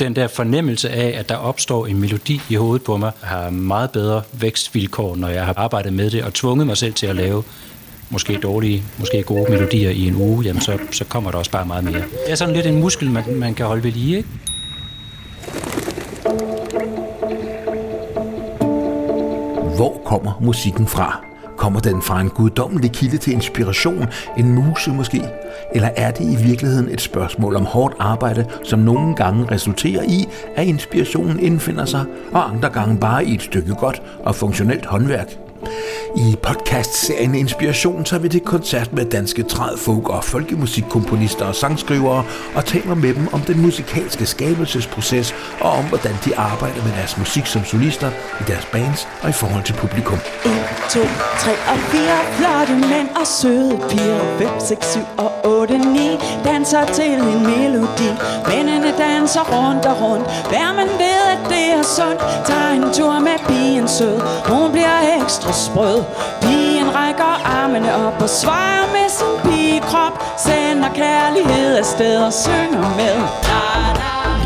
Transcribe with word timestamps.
den 0.00 0.16
der 0.16 0.28
fornemmelse 0.28 0.90
af, 0.90 1.18
at 1.18 1.28
der 1.28 1.36
opstår 1.36 1.86
en 1.86 2.00
melodi 2.00 2.40
i 2.48 2.54
hovedet 2.54 2.84
på 2.84 2.96
mig, 2.96 3.12
har 3.20 3.50
meget 3.50 3.90
bedre 3.90 4.22
vækstvilkår, 4.32 5.16
når 5.16 5.28
jeg 5.28 5.46
har 5.46 5.54
arbejdet 5.56 5.92
med 5.92 6.10
det 6.10 6.24
og 6.24 6.34
tvunget 6.34 6.66
mig 6.66 6.76
selv 6.76 6.94
til 6.94 7.06
at 7.06 7.16
lave 7.16 7.42
måske 8.10 8.38
dårlige, 8.42 8.84
måske 8.98 9.22
gode 9.22 9.50
melodier 9.50 9.90
i 9.90 10.06
en 10.06 10.16
uge, 10.16 10.44
jamen 10.44 10.62
så, 10.62 10.78
så 10.90 11.04
kommer 11.04 11.30
der 11.30 11.38
også 11.38 11.50
bare 11.50 11.66
meget 11.66 11.84
mere. 11.84 11.94
Det 11.94 12.04
er 12.28 12.34
sådan 12.34 12.54
lidt 12.54 12.66
en 12.66 12.80
muskel, 12.80 13.10
man, 13.10 13.24
man 13.34 13.54
kan 13.54 13.66
holde 13.66 13.84
ved 13.84 13.92
lige, 13.92 14.16
ikke? 14.16 14.28
Hvor 19.76 20.02
kommer 20.04 20.38
musikken 20.40 20.86
fra? 20.86 21.29
Kommer 21.60 21.80
den 21.80 22.02
fra 22.02 22.20
en 22.20 22.28
guddommelig 22.28 22.92
kilde 22.92 23.16
til 23.16 23.32
inspiration, 23.32 24.06
en 24.38 24.54
muse 24.54 24.90
måske? 24.90 25.22
Eller 25.74 25.88
er 25.96 26.10
det 26.10 26.24
i 26.24 26.42
virkeligheden 26.44 26.88
et 26.88 27.00
spørgsmål 27.00 27.56
om 27.56 27.64
hårdt 27.64 27.94
arbejde, 27.98 28.46
som 28.64 28.78
nogle 28.78 29.16
gange 29.16 29.50
resulterer 29.50 30.02
i, 30.02 30.28
at 30.56 30.66
inspirationen 30.66 31.40
indfinder 31.40 31.84
sig, 31.84 32.04
og 32.32 32.50
andre 32.50 32.68
gange 32.70 32.98
bare 32.98 33.24
i 33.24 33.34
et 33.34 33.42
stykke 33.42 33.74
godt 33.74 34.02
og 34.24 34.34
funktionelt 34.34 34.86
håndværk? 34.86 35.49
I 36.16 36.36
podcastserien 36.42 37.34
Inspiration 37.34 38.04
tager 38.04 38.22
vi 38.22 38.28
til 38.28 38.40
koncert 38.40 38.92
med 38.92 39.04
danske 39.04 39.42
træd, 39.42 39.76
folk 39.76 40.08
og 40.08 40.24
folkemusikkomponister 40.24 41.44
og 41.44 41.54
sangskrivere 41.54 42.24
og 42.54 42.64
taler 42.64 42.94
med 42.94 43.14
dem 43.14 43.28
om 43.32 43.40
den 43.40 43.60
musikalske 43.62 44.26
skabelsesproces 44.26 45.34
og 45.60 45.70
om 45.70 45.84
hvordan 45.84 46.14
de 46.24 46.36
arbejder 46.36 46.84
med 46.84 46.92
deres 46.92 47.18
musik 47.18 47.46
som 47.46 47.64
solister 47.64 48.10
i 48.40 48.44
deres 48.46 48.66
bands 48.72 49.08
og 49.22 49.28
i 49.28 49.32
forhold 49.32 49.64
til 49.64 49.72
publikum. 49.72 50.18
1, 50.44 50.52
2, 50.90 51.00
3 51.38 51.50
og 51.72 51.78
4 51.78 52.00
Flotte 52.36 52.74
mænd 52.88 53.08
og 53.20 53.26
søde 53.26 53.80
piger. 53.90 54.38
5, 54.38 54.48
6, 54.60 54.92
7 54.92 55.00
og 55.16 55.32
8, 55.44 55.78
9 55.78 56.00
Danser 56.44 56.84
til 56.84 57.12
en 57.12 57.42
melodi. 57.46 58.10
Mændene 58.48 58.92
danser 58.98 59.44
rundt 59.54 59.86
og 59.86 59.96
rundt. 60.02 60.26
Hver 60.50 60.72
man 60.78 60.88
ved 61.02 61.20
at 61.34 61.40
det 61.52 61.66
er 61.78 61.82
sundt. 61.82 62.20
Tag 62.46 62.76
en 62.76 62.84
tur 62.92 63.18
med 63.18 63.38
pigen 63.48 63.88
sød. 63.88 64.20
Hun 64.50 64.72
bliver 64.72 64.98
ekstra 65.22 65.49
sprød 65.52 66.04
Pigen 66.42 66.94
rækker 66.94 67.42
armene 67.44 67.94
op 67.94 68.22
og 68.22 68.28
svarer 68.28 68.86
med 68.92 69.08
sin 69.18 69.50
pigekrop 69.50 70.22
Sender 70.38 70.94
kærlighed 70.94 71.76
afsted 71.76 72.16
og 72.22 72.32
synger 72.32 72.96
med. 72.96 73.14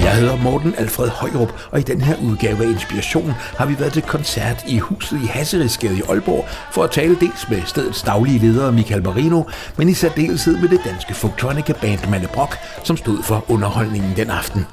Jeg 0.05 0.14
hedder 0.14 0.36
Morten 0.36 0.75
Alfred 0.78 1.08
Højrup, 1.08 1.52
og 1.70 1.80
i 1.80 1.82
den 1.82 2.00
her 2.00 2.16
udgave 2.22 2.64
af 2.64 2.69
Inspiration 2.69 3.34
har 3.58 3.66
vi 3.66 3.78
været 3.80 3.92
til 3.92 4.02
koncert 4.02 4.64
i 4.69 4.78
huset 4.78 5.22
i 5.22 5.27
Hasseridsgade 5.27 5.98
i 5.98 6.02
Aalborg 6.08 6.44
for 6.70 6.82
at 6.82 6.91
tale 6.91 7.16
dels 7.20 7.48
med 7.48 7.62
stedets 7.66 8.02
daglige 8.02 8.38
leder 8.38 8.70
Michael 8.70 9.02
Marino, 9.02 9.42
men 9.77 9.88
i 9.88 9.94
særdeleshed 9.94 10.56
med 10.56 10.69
det 10.69 10.80
danske 10.84 11.14
folktronica 11.14 11.72
band 11.72 12.10
Malle 12.10 12.28
Brock, 12.28 12.58
som 12.82 12.97
stod 12.97 13.22
for 13.22 13.44
underholdningen 13.48 14.16
den 14.16 14.30
aften. 14.30 14.66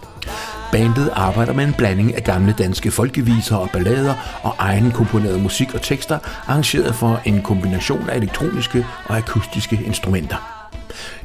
Bandet 0.72 1.10
arbejder 1.14 1.54
med 1.54 1.64
en 1.64 1.74
blanding 1.74 2.16
af 2.16 2.24
gamle 2.24 2.56
danske 2.58 2.92
folkeviser 2.92 3.56
og 3.56 3.70
ballader 3.70 4.40
og 4.44 4.56
egen 4.60 4.92
komponeret 4.92 5.42
musik 5.42 5.74
og 5.74 5.82
tekster, 5.82 6.20
arrangeret 6.48 6.96
for 6.96 7.22
en 7.26 7.42
kombination 7.42 8.10
af 8.10 8.18
elektroniske 8.18 8.86
og 9.06 9.18
akustiske 9.18 9.80
instrumenter. 9.86 10.62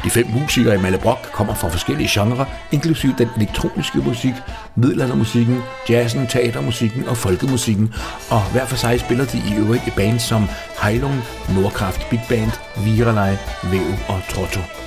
De 0.05 0.11
fem 0.11 0.27
musikere 0.27 0.74
i 0.74 0.78
Mallebrok 0.78 1.19
kommer 1.33 1.55
fra 1.55 1.69
forskellige 1.69 2.08
genrer, 2.12 2.44
inklusiv 2.72 3.11
den 3.19 3.28
elektroniske 3.36 3.98
musik, 3.98 4.34
middelaldermusikken, 4.74 5.62
jazzen, 5.89 6.27
teatermusikken 6.27 7.08
og 7.08 7.17
folkemusikken, 7.17 7.94
og 8.30 8.42
hver 8.52 8.67
for 8.67 8.77
sig 8.77 9.00
spiller 9.00 9.24
de 9.24 9.39
i 9.39 9.58
øvrigt 9.58 9.86
i 9.86 9.91
bands 9.97 10.22
som 10.22 10.48
Heilung, 10.83 11.22
Nordkraft 11.55 12.11
Big 12.11 12.20
Band, 12.28 12.52
Viralej, 12.84 13.36
Væv 13.70 13.86
og 14.08 14.20
Trotto. 14.28 14.86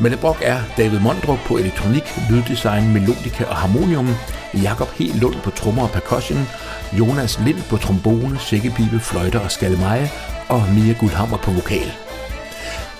Mallebrok 0.00 0.38
er 0.42 0.60
David 0.76 1.00
Mondrup 1.00 1.38
på 1.46 1.56
elektronik, 1.56 2.02
lyddesign, 2.30 2.92
melodika 2.92 3.44
og 3.44 3.56
harmonium, 3.56 4.08
Jakob 4.54 4.88
H. 4.88 5.00
Lund 5.20 5.34
på 5.44 5.50
trommer 5.50 5.82
og 5.82 5.90
percussion, 5.90 6.48
Jonas 6.92 7.40
Lind 7.44 7.62
på 7.70 7.76
trombone, 7.76 8.38
sækkepipe, 8.38 9.00
fløjter 9.00 9.40
og 9.40 9.50
skalmeje, 9.50 10.10
og 10.48 10.62
Mia 10.74 10.92
Guldhammer 10.92 11.36
på 11.36 11.50
vokal. 11.50 11.92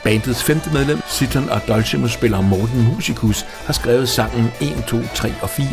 Bandets 0.04 0.44
femte 0.44 0.70
medlem, 0.72 1.00
Siton 1.08 1.48
og 1.48 1.60
Dulcimer-spiller 1.68 2.40
Morten 2.40 2.94
Musicus, 2.94 3.42
har 3.42 3.72
skrevet 3.72 4.08
sangen 4.08 4.52
1, 4.60 4.84
2, 4.86 4.96
3 5.14 5.32
og 5.42 5.50
4, 5.50 5.66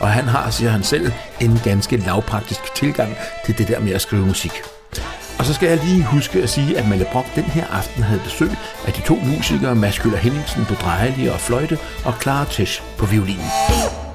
og 0.00 0.08
han 0.08 0.24
har, 0.24 0.50
siger 0.50 0.70
han 0.70 0.82
selv, 0.82 1.12
en 1.40 1.60
ganske 1.64 1.96
lavpraktisk 1.96 2.74
tilgang 2.74 3.16
til 3.46 3.58
det 3.58 3.68
der 3.68 3.80
med 3.80 3.92
at 3.92 4.00
skrive 4.00 4.26
musik. 4.26 4.52
Og 5.38 5.44
så 5.44 5.54
skal 5.54 5.68
jeg 5.68 5.78
lige 5.84 6.04
huske 6.04 6.42
at 6.42 6.50
sige, 6.50 6.78
at 6.78 6.88
Malle 6.88 7.06
Brock 7.12 7.26
den 7.34 7.44
her 7.44 7.66
aften 7.72 8.02
havde 8.02 8.20
besøg 8.24 8.50
af 8.86 8.92
de 8.92 9.00
to 9.00 9.14
musikere, 9.14 9.74
Mads 9.74 9.98
Køller 9.98 10.18
Henningsen 10.18 10.64
på 10.64 10.74
drejelige 10.74 11.32
og 11.32 11.40
fløjte, 11.40 11.78
og 12.04 12.14
Clara 12.22 12.44
Tesch 12.50 12.82
på 12.98 13.06
violin. 13.06 13.36
1, 13.36 13.42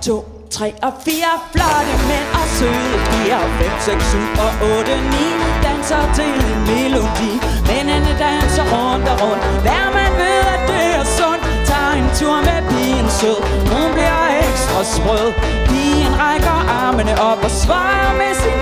2, 0.02 0.48
3 0.52 0.74
og 0.84 0.94
4 1.06 1.14
Flotte 1.54 1.94
mænd 2.10 2.28
og 2.40 2.48
søde 2.58 2.98
piger. 3.10 3.42
5, 3.86 4.00
6, 4.00 4.12
7 4.12 4.18
og 4.46 4.52
8, 4.78 4.92
9 4.92 5.40
Danser 5.64 6.04
til 6.18 6.34
en 6.52 6.60
melodi. 6.70 7.32
Mændene 7.70 8.12
danser 8.26 8.66
rundt 8.74 9.08
og 9.14 9.18
rundt. 9.24 9.44
Hver 9.66 9.86
man 9.98 10.12
ved 10.22 10.40
at 10.54 10.62
det 10.70 10.88
er 11.00 11.06
sundt. 11.20 11.44
Tager 11.70 11.94
en 12.02 12.10
tur 12.20 12.38
med 12.48 12.60
pigen 12.70 13.10
sød. 13.20 13.40
Hun 13.74 13.88
bliver 13.96 14.24
ekstra 14.46 14.80
sprød. 14.96 15.28
Pigen 15.70 16.14
rækker 16.24 16.58
armene 16.84 17.14
op 17.30 17.40
og 17.48 17.52
svarer 17.64 18.12
med 18.22 18.32
sin 18.42 18.59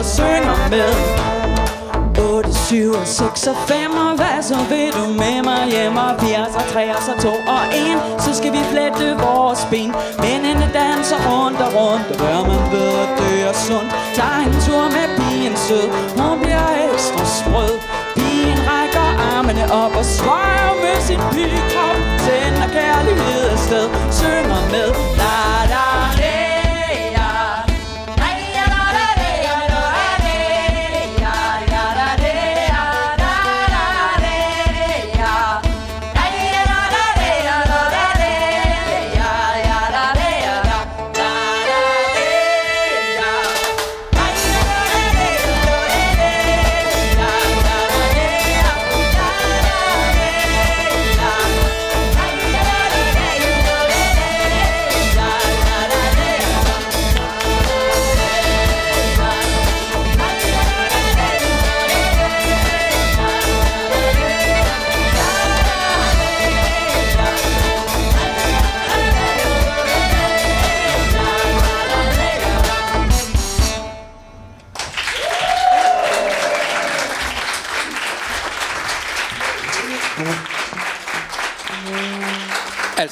og 0.00 0.06
synger 0.18 0.56
med. 0.70 0.92
8, 2.18 2.54
7 2.54 2.92
og 3.00 3.06
6 3.06 3.46
og 3.46 3.56
5 3.68 3.90
Og 4.06 4.12
hvad 4.20 4.38
så 4.50 4.58
vil 4.70 4.90
du 4.98 5.04
med 5.22 5.38
mig? 5.48 5.62
Hjem 5.74 5.96
Og 5.96 6.12
80 6.20 6.56
og 6.60 6.64
3 6.72 6.82
og 6.96 7.02
så 7.08 7.12
2 7.22 7.28
og 7.56 7.64
1 8.18 8.22
Så 8.24 8.30
skal 8.38 8.52
vi 8.56 8.62
flette 8.72 9.06
vores 9.24 9.62
ben. 9.70 9.90
Mændene 10.24 10.66
danser 10.80 11.20
rundt 11.28 11.60
og 11.66 11.70
rundt. 11.78 12.06
Og 12.12 12.16
hør 12.24 12.40
man 12.50 12.62
ved 12.72 12.90
at 13.04 13.10
dø 13.18 13.30
er 13.50 13.56
sundt. 13.66 13.90
Tag 14.16 14.38
en 14.46 14.54
tur 14.64 14.84
med 14.96 15.06
pigen 15.18 15.56
sød. 15.66 15.86
Hun 16.18 16.36
bliver 16.42 16.68
ekstra 16.86 17.22
sprød. 17.38 17.74
Pigen 18.18 18.60
rækker 18.70 19.08
armene 19.32 19.64
op 19.82 19.94
Og 20.00 20.06
svarer 20.18 20.72
med 20.84 20.96
sin 21.08 21.20
pigekrop 21.32 21.96
Sender 22.24 22.68
kærlighed 22.76 23.42
afsted 23.54 23.86
Synger 24.20 24.62
med. 24.74 24.88
La 25.20 25.36
la 25.72 25.86
la. 26.20 26.49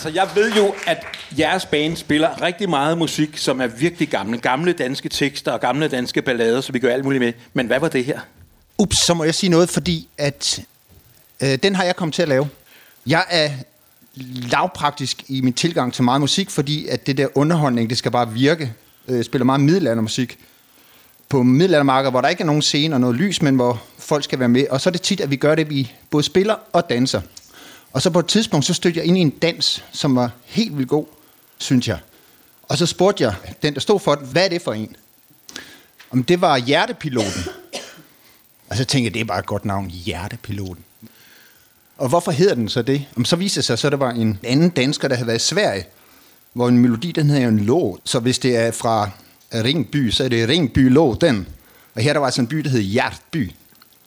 Altså, 0.08 0.20
jeg 0.20 0.30
ved 0.34 0.52
jo, 0.52 0.74
at 0.86 1.04
jeres 1.38 1.66
band 1.66 1.96
spiller 1.96 2.42
rigtig 2.42 2.70
meget 2.70 2.98
musik, 2.98 3.36
som 3.36 3.60
er 3.60 3.66
virkelig 3.66 4.08
gamle. 4.08 4.38
Gamle 4.38 4.72
danske 4.72 5.08
tekster 5.08 5.52
og 5.52 5.60
gamle 5.60 5.88
danske 5.88 6.22
ballader, 6.22 6.60
så 6.60 6.72
vi 6.72 6.78
gør 6.78 6.92
alt 6.92 7.04
muligt 7.04 7.20
med. 7.20 7.32
Men 7.54 7.66
hvad 7.66 7.80
var 7.80 7.88
det 7.88 8.04
her? 8.04 8.20
Ups, 8.78 8.96
så 8.96 9.14
må 9.14 9.24
jeg 9.24 9.34
sige 9.34 9.50
noget, 9.50 9.68
fordi 9.68 10.08
at 10.18 10.60
øh, 11.42 11.58
den 11.62 11.74
har 11.74 11.84
jeg 11.84 11.96
kommet 11.96 12.14
til 12.14 12.22
at 12.22 12.28
lave. 12.28 12.48
Jeg 13.06 13.24
er 13.30 13.50
lavpraktisk 14.50 15.24
i 15.28 15.40
min 15.40 15.52
tilgang 15.52 15.94
til 15.94 16.04
meget 16.04 16.20
musik, 16.20 16.50
fordi 16.50 16.86
at 16.86 17.06
det 17.06 17.16
der 17.18 17.26
underholdning, 17.34 17.90
det 17.90 17.98
skal 17.98 18.10
bare 18.10 18.32
virke. 18.32 18.72
Jeg 19.08 19.24
spiller 19.24 19.44
meget 19.44 19.60
middelaldermusik 19.60 20.38
på 21.28 21.42
middelaldermarkedet, 21.42 22.12
hvor 22.12 22.20
der 22.20 22.28
ikke 22.28 22.40
er 22.40 22.46
nogen 22.46 22.62
scene 22.62 22.96
og 22.96 23.00
noget 23.00 23.16
lys, 23.16 23.42
men 23.42 23.54
hvor 23.54 23.82
folk 23.98 24.24
skal 24.24 24.38
være 24.38 24.48
med. 24.48 24.66
Og 24.70 24.80
så 24.80 24.90
er 24.90 24.92
det 24.92 25.02
tit, 25.02 25.20
at 25.20 25.30
vi 25.30 25.36
gør 25.36 25.54
det, 25.54 25.70
vi 25.70 25.92
både 26.10 26.22
spiller 26.22 26.54
og 26.72 26.90
danser. 26.90 27.20
Og 27.92 28.02
så 28.02 28.10
på 28.10 28.18
et 28.18 28.26
tidspunkt, 28.26 28.66
så 28.66 28.74
stødte 28.74 28.98
jeg 28.98 29.06
ind 29.06 29.18
i 29.18 29.20
en 29.20 29.30
dans, 29.30 29.84
som 29.92 30.16
var 30.16 30.30
helt 30.44 30.76
vildt 30.76 30.90
god, 30.90 31.06
synes 31.58 31.88
jeg. 31.88 31.98
Og 32.62 32.78
så 32.78 32.86
spurgte 32.86 33.24
jeg 33.24 33.34
den, 33.62 33.74
der 33.74 33.80
stod 33.80 34.00
for 34.00 34.14
den, 34.14 34.26
hvad 34.26 34.44
er 34.44 34.48
det 34.48 34.62
for 34.62 34.72
en? 34.72 34.96
Om 36.10 36.24
det 36.24 36.40
var 36.40 36.56
hjertepiloten. 36.56 37.42
Og 38.68 38.76
så 38.76 38.84
tænkte 38.84 39.04
jeg, 39.04 39.14
det 39.14 39.20
er 39.20 39.24
bare 39.24 39.38
et 39.38 39.46
godt 39.46 39.64
navn, 39.64 39.90
hjertepiloten. 39.90 40.84
Og 41.96 42.08
hvorfor 42.08 42.30
hedder 42.30 42.54
den 42.54 42.68
så 42.68 42.82
det? 42.82 43.06
Om 43.16 43.24
så 43.24 43.36
viser 43.36 43.60
det 43.60 43.64
sig, 43.64 43.78
så 43.78 43.90
der 43.90 43.96
var 43.96 44.10
en 44.10 44.38
anden 44.44 44.70
dansker, 44.70 45.08
der 45.08 45.16
havde 45.16 45.26
været 45.26 45.38
i 45.38 45.44
Sverige, 45.44 45.86
hvor 46.52 46.68
en 46.68 46.78
melodi, 46.78 47.12
den 47.12 47.26
hedder 47.26 47.42
jo 47.42 47.48
en 47.48 47.60
låt. 47.60 48.00
Så 48.04 48.20
hvis 48.20 48.38
det 48.38 48.56
er 48.56 48.70
fra 48.70 49.10
Ringby, 49.54 50.10
så 50.10 50.24
er 50.24 50.28
det 50.28 50.48
Ringby 50.48 50.90
låten. 50.90 51.48
Og 51.94 52.02
her 52.02 52.12
der 52.12 52.20
var 52.20 52.26
altså 52.26 52.40
en 52.40 52.46
by, 52.46 52.56
der 52.56 52.70
hed 52.70 52.80
Hjertby. 52.80 53.52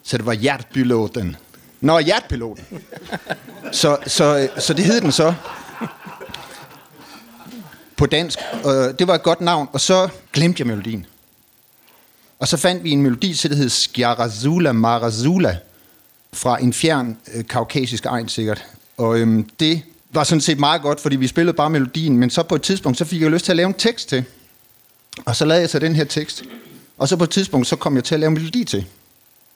Så 0.04 0.18
det 0.18 0.26
var 0.26 0.34
Hjertby 0.34 0.78
låten. 0.78 1.36
Nå, 1.82 2.00
Hjertpiloten. 2.00 2.66
Så, 3.72 3.98
så, 4.08 4.50
så 4.58 4.74
det 4.74 4.86
hed 4.86 5.02
den 5.02 5.12
så 5.12 5.34
på 7.98 8.06
dansk. 8.06 8.40
Og 8.64 9.00
det 9.00 9.08
var 9.08 9.16
et 9.16 9.24
godt 9.24 9.42
navn, 9.42 9.68
og 9.74 9.82
så 9.82 10.10
glemte 10.34 10.62
jeg 10.62 10.68
melodien. 10.68 11.06
Og 12.40 12.48
så 12.48 12.58
fandt 12.58 12.84
vi 12.84 12.92
en 12.92 13.02
melodi, 13.02 13.34
så 13.34 13.48
det 13.48 13.58
hed 13.58 13.70
Skjarazula 13.70 14.72
Marazula, 14.72 15.58
fra 16.34 16.62
en 16.62 16.74
fjern 16.74 17.18
øh, 17.34 17.46
kaukasisk 17.48 18.06
egen 18.06 18.30
sikkert. 18.30 18.66
Og 18.98 19.20
øhm, 19.20 19.50
det 19.60 19.82
var 20.14 20.24
sådan 20.24 20.42
set 20.42 20.60
meget 20.60 20.82
godt, 20.82 21.00
fordi 21.00 21.16
vi 21.16 21.28
spillede 21.28 21.56
bare 21.56 21.70
melodien, 21.70 22.18
men 22.18 22.30
så 22.30 22.44
på 22.44 22.56
et 22.56 22.62
tidspunkt, 22.62 22.98
så 22.98 23.06
fik 23.06 23.22
jeg 23.22 23.32
lyst 23.32 23.46
til 23.46 23.52
at 23.52 23.56
lave 23.56 23.68
en 23.68 23.74
tekst 23.74 24.10
til. 24.10 24.24
Og 25.26 25.36
så 25.36 25.46
lavede 25.46 25.62
jeg 25.62 25.70
så 25.70 25.80
den 25.80 25.96
her 25.96 26.04
tekst. 26.04 26.44
Og 26.98 27.08
så 27.08 27.18
på 27.18 27.24
et 27.24 27.30
tidspunkt, 27.30 27.68
så 27.68 27.76
kom 27.76 27.96
jeg 27.96 28.04
til 28.04 28.16
at 28.16 28.20
lave 28.20 28.28
en 28.28 28.34
melodi 28.34 28.64
til. 28.64 28.86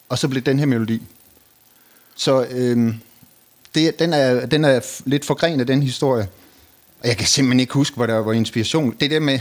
Og 0.09 0.17
så 0.17 0.27
blev 0.27 0.41
den 0.41 0.59
her 0.59 0.65
melodi. 0.65 1.01
Så 2.15 2.45
øhm, 2.51 2.99
det, 3.75 3.99
den, 3.99 4.13
er, 4.13 4.45
den 4.45 4.65
er 4.65 5.01
lidt 5.05 5.25
forgrenet, 5.25 5.67
den 5.67 5.83
historie. 5.83 6.27
Og 7.01 7.07
jeg 7.07 7.17
kan 7.17 7.27
simpelthen 7.27 7.59
ikke 7.59 7.73
huske, 7.73 7.95
hvor 7.95 8.05
der 8.05 8.17
var 8.17 8.33
inspiration. 8.33 8.95
Det 8.99 9.11
der 9.11 9.19
med, 9.19 9.39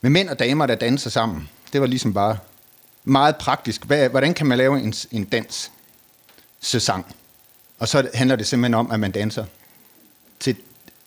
med 0.00 0.10
mænd 0.10 0.28
og 0.28 0.38
damer, 0.38 0.66
der 0.66 0.74
danser 0.74 1.10
sammen, 1.10 1.48
det 1.72 1.80
var 1.80 1.86
ligesom 1.86 2.14
bare 2.14 2.38
meget 3.04 3.36
praktisk. 3.36 3.84
Hvad, 3.84 4.08
hvordan 4.08 4.34
kan 4.34 4.46
man 4.46 4.58
lave 4.58 4.80
en, 4.80 4.94
en 5.10 5.24
dans? 5.24 5.70
sang. 6.60 7.06
Og 7.78 7.88
så 7.88 8.08
handler 8.14 8.36
det 8.36 8.46
simpelthen 8.46 8.74
om, 8.74 8.90
at 8.90 9.00
man 9.00 9.10
danser 9.10 9.44
til 10.40 10.56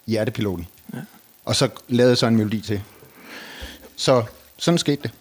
hjertepiloten. 0.08 0.68
Ja. 0.94 1.00
Og 1.46 1.56
så 1.56 1.70
lavede 1.88 2.16
så 2.16 2.28
en 2.28 2.36
melodi 2.36 2.62
til. 2.62 2.82
Så 3.96 4.24
sådan 4.58 4.78
skete 4.78 5.02
det. 5.04 5.12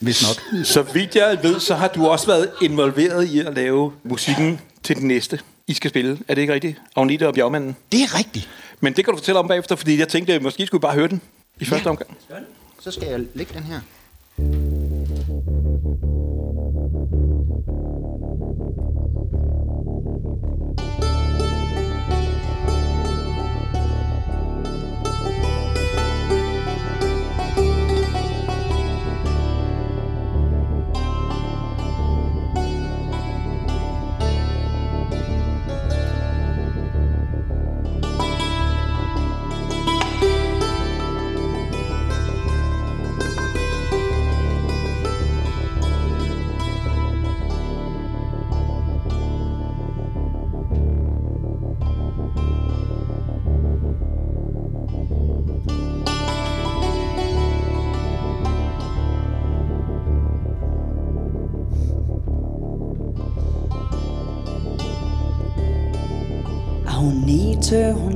Hvis 0.00 0.22
nok. 0.22 0.64
Så 0.66 0.82
vidt 0.82 1.16
jeg 1.16 1.38
ved, 1.42 1.60
så 1.60 1.74
har 1.74 1.88
du 1.88 2.06
også 2.06 2.26
været 2.26 2.50
involveret 2.62 3.24
i 3.24 3.40
at 3.40 3.54
lave 3.54 3.92
musikken 4.02 4.60
til 4.82 4.96
den 4.96 5.08
næste, 5.08 5.40
I 5.66 5.74
skal 5.74 5.90
spille. 5.90 6.18
Er 6.28 6.34
det 6.34 6.42
ikke 6.42 6.54
rigtigt? 6.54 6.80
Agnete 6.96 7.28
og 7.28 7.34
Bjergmanden. 7.34 7.76
Det 7.92 8.02
er 8.02 8.18
rigtigt. 8.18 8.48
Men 8.80 8.92
det 8.92 9.04
kan 9.04 9.12
du 9.12 9.18
fortælle 9.18 9.38
om 9.38 9.48
bagefter, 9.48 9.76
fordi 9.76 9.98
jeg 9.98 10.08
tænkte, 10.08 10.34
at 10.34 10.42
måske 10.42 10.66
skulle 10.66 10.80
vi 10.80 10.82
bare 10.82 10.94
høre 10.94 11.08
den 11.08 11.20
i 11.60 11.64
første 11.64 11.84
ja. 11.84 11.90
omgang. 11.90 12.16
Så 12.80 12.90
skal 12.90 13.08
jeg 13.08 13.20
lægge 13.34 13.54
den 13.54 13.62
her. 13.62 14.79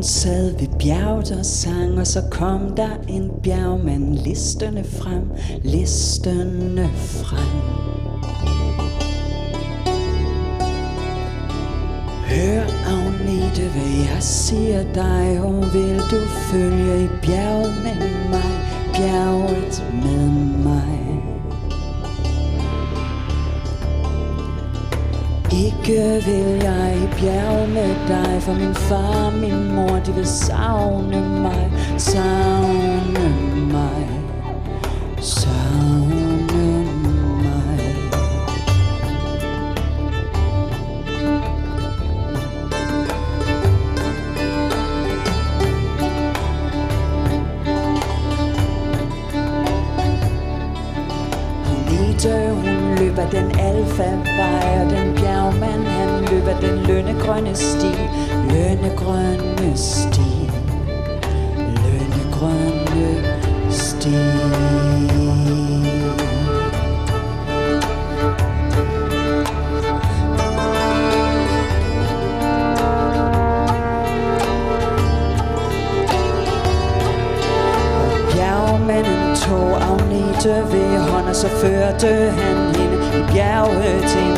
Sad 0.04 0.58
ved 0.58 0.68
bjerget 0.78 1.32
og 1.38 1.46
sang, 1.46 1.98
og 1.98 2.06
så 2.06 2.22
kom 2.30 2.76
der 2.76 2.90
en 3.08 3.30
bjergmand 3.42 4.14
listende 4.14 4.84
frem, 4.84 5.30
listende 5.62 6.88
frem. 6.94 7.84
Hør 12.28 12.62
Agnete, 12.86 13.68
hvad 13.72 14.12
jeg 14.12 14.22
siger 14.22 14.92
dig, 14.94 15.40
og 15.40 15.74
vil 15.74 15.98
du 15.98 16.20
følge 16.50 17.04
i 17.04 17.08
bjerget 17.22 17.74
med 17.84 18.30
mig, 18.30 18.52
bjerget 18.94 19.84
med 19.92 20.28
mig. 20.64 20.73
Ikke 25.54 26.22
vil 26.26 26.62
jeg 26.62 26.98
i 27.02 27.06
bjerg 27.20 27.68
med 27.68 27.94
dig 28.08 28.42
For 28.42 28.54
min 28.54 28.74
far 28.74 29.26
og 29.26 29.32
min 29.32 29.72
mor 29.74 29.98
De 30.06 30.12
vil 30.12 30.26
savne 30.26 31.28
mig 31.42 31.72
Savne 31.98 33.28
mig 33.72 34.08
Savne 35.20 36.84
mig. 37.02 37.44
Hun 51.66 52.14
Anita, 52.14 52.50
hun 52.50 52.94
løber 52.98 53.30
den 53.30 53.50
alfa-vej 53.58 54.63
løber 56.44 56.60
den 56.60 56.78
lønnegrønne 56.78 57.54
sti. 57.54 57.92
Lønnegrønne 58.50 59.76
sti. 59.76 60.50
Lønnegrønne 61.84 63.24
sti. 63.70 64.14
Bjergmanden 78.32 79.36
tog 79.36 79.82
Agnete 79.82 80.54
ved 80.72 80.98
hånd, 80.98 81.28
og 81.28 81.36
så 81.36 81.48
førte 81.48 82.30
han 82.30 82.74
hende 82.74 83.18
i 83.18 83.32
bjerget 83.32 84.02
til 84.02 84.33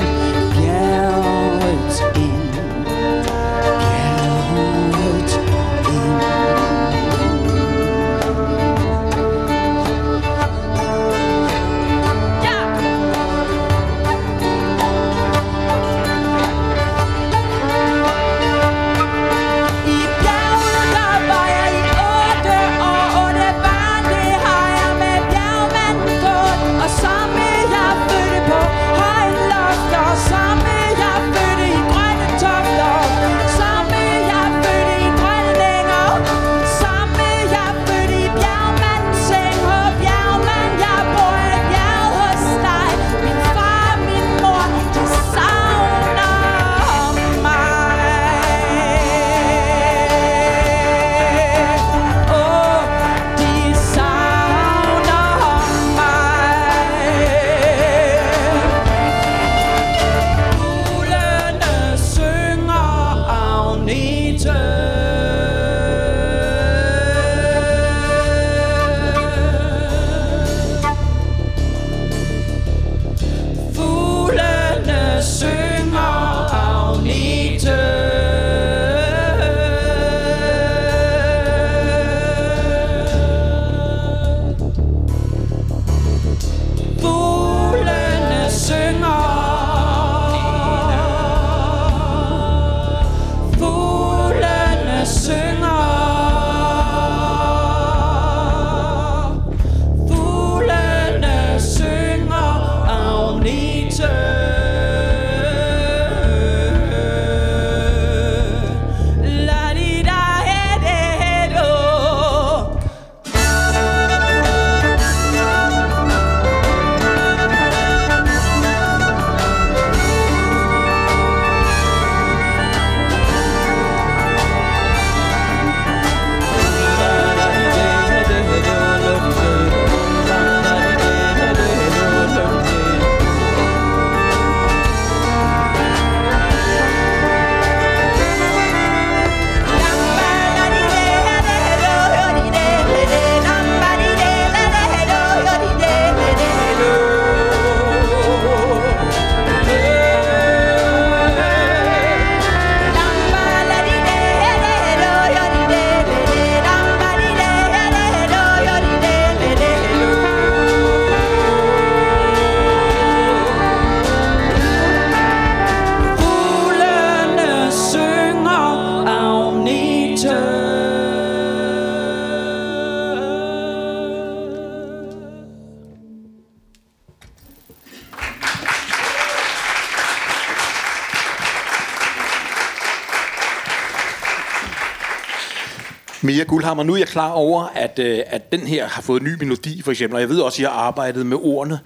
Mia 186.27 186.45
Guldhammer, 186.45 186.83
nu 186.83 186.93
er 186.93 186.99
jeg 186.99 187.07
klar 187.09 187.31
over, 187.31 187.63
at, 187.75 187.99
øh, 187.99 188.21
at 188.27 188.53
den 188.53 188.61
her 188.61 188.89
har 188.89 189.03
fået 189.03 189.23
ny 189.23 189.35
melodi, 189.39 189.83
for 189.83 189.91
eksempel, 189.91 190.15
og 190.15 190.21
jeg 190.21 190.29
ved 190.29 190.41
også, 190.41 190.57
at 190.57 190.61
I 190.61 190.63
har 190.63 190.71
arbejdet 190.71 191.27
med 191.27 191.37
ordene. 191.37 191.79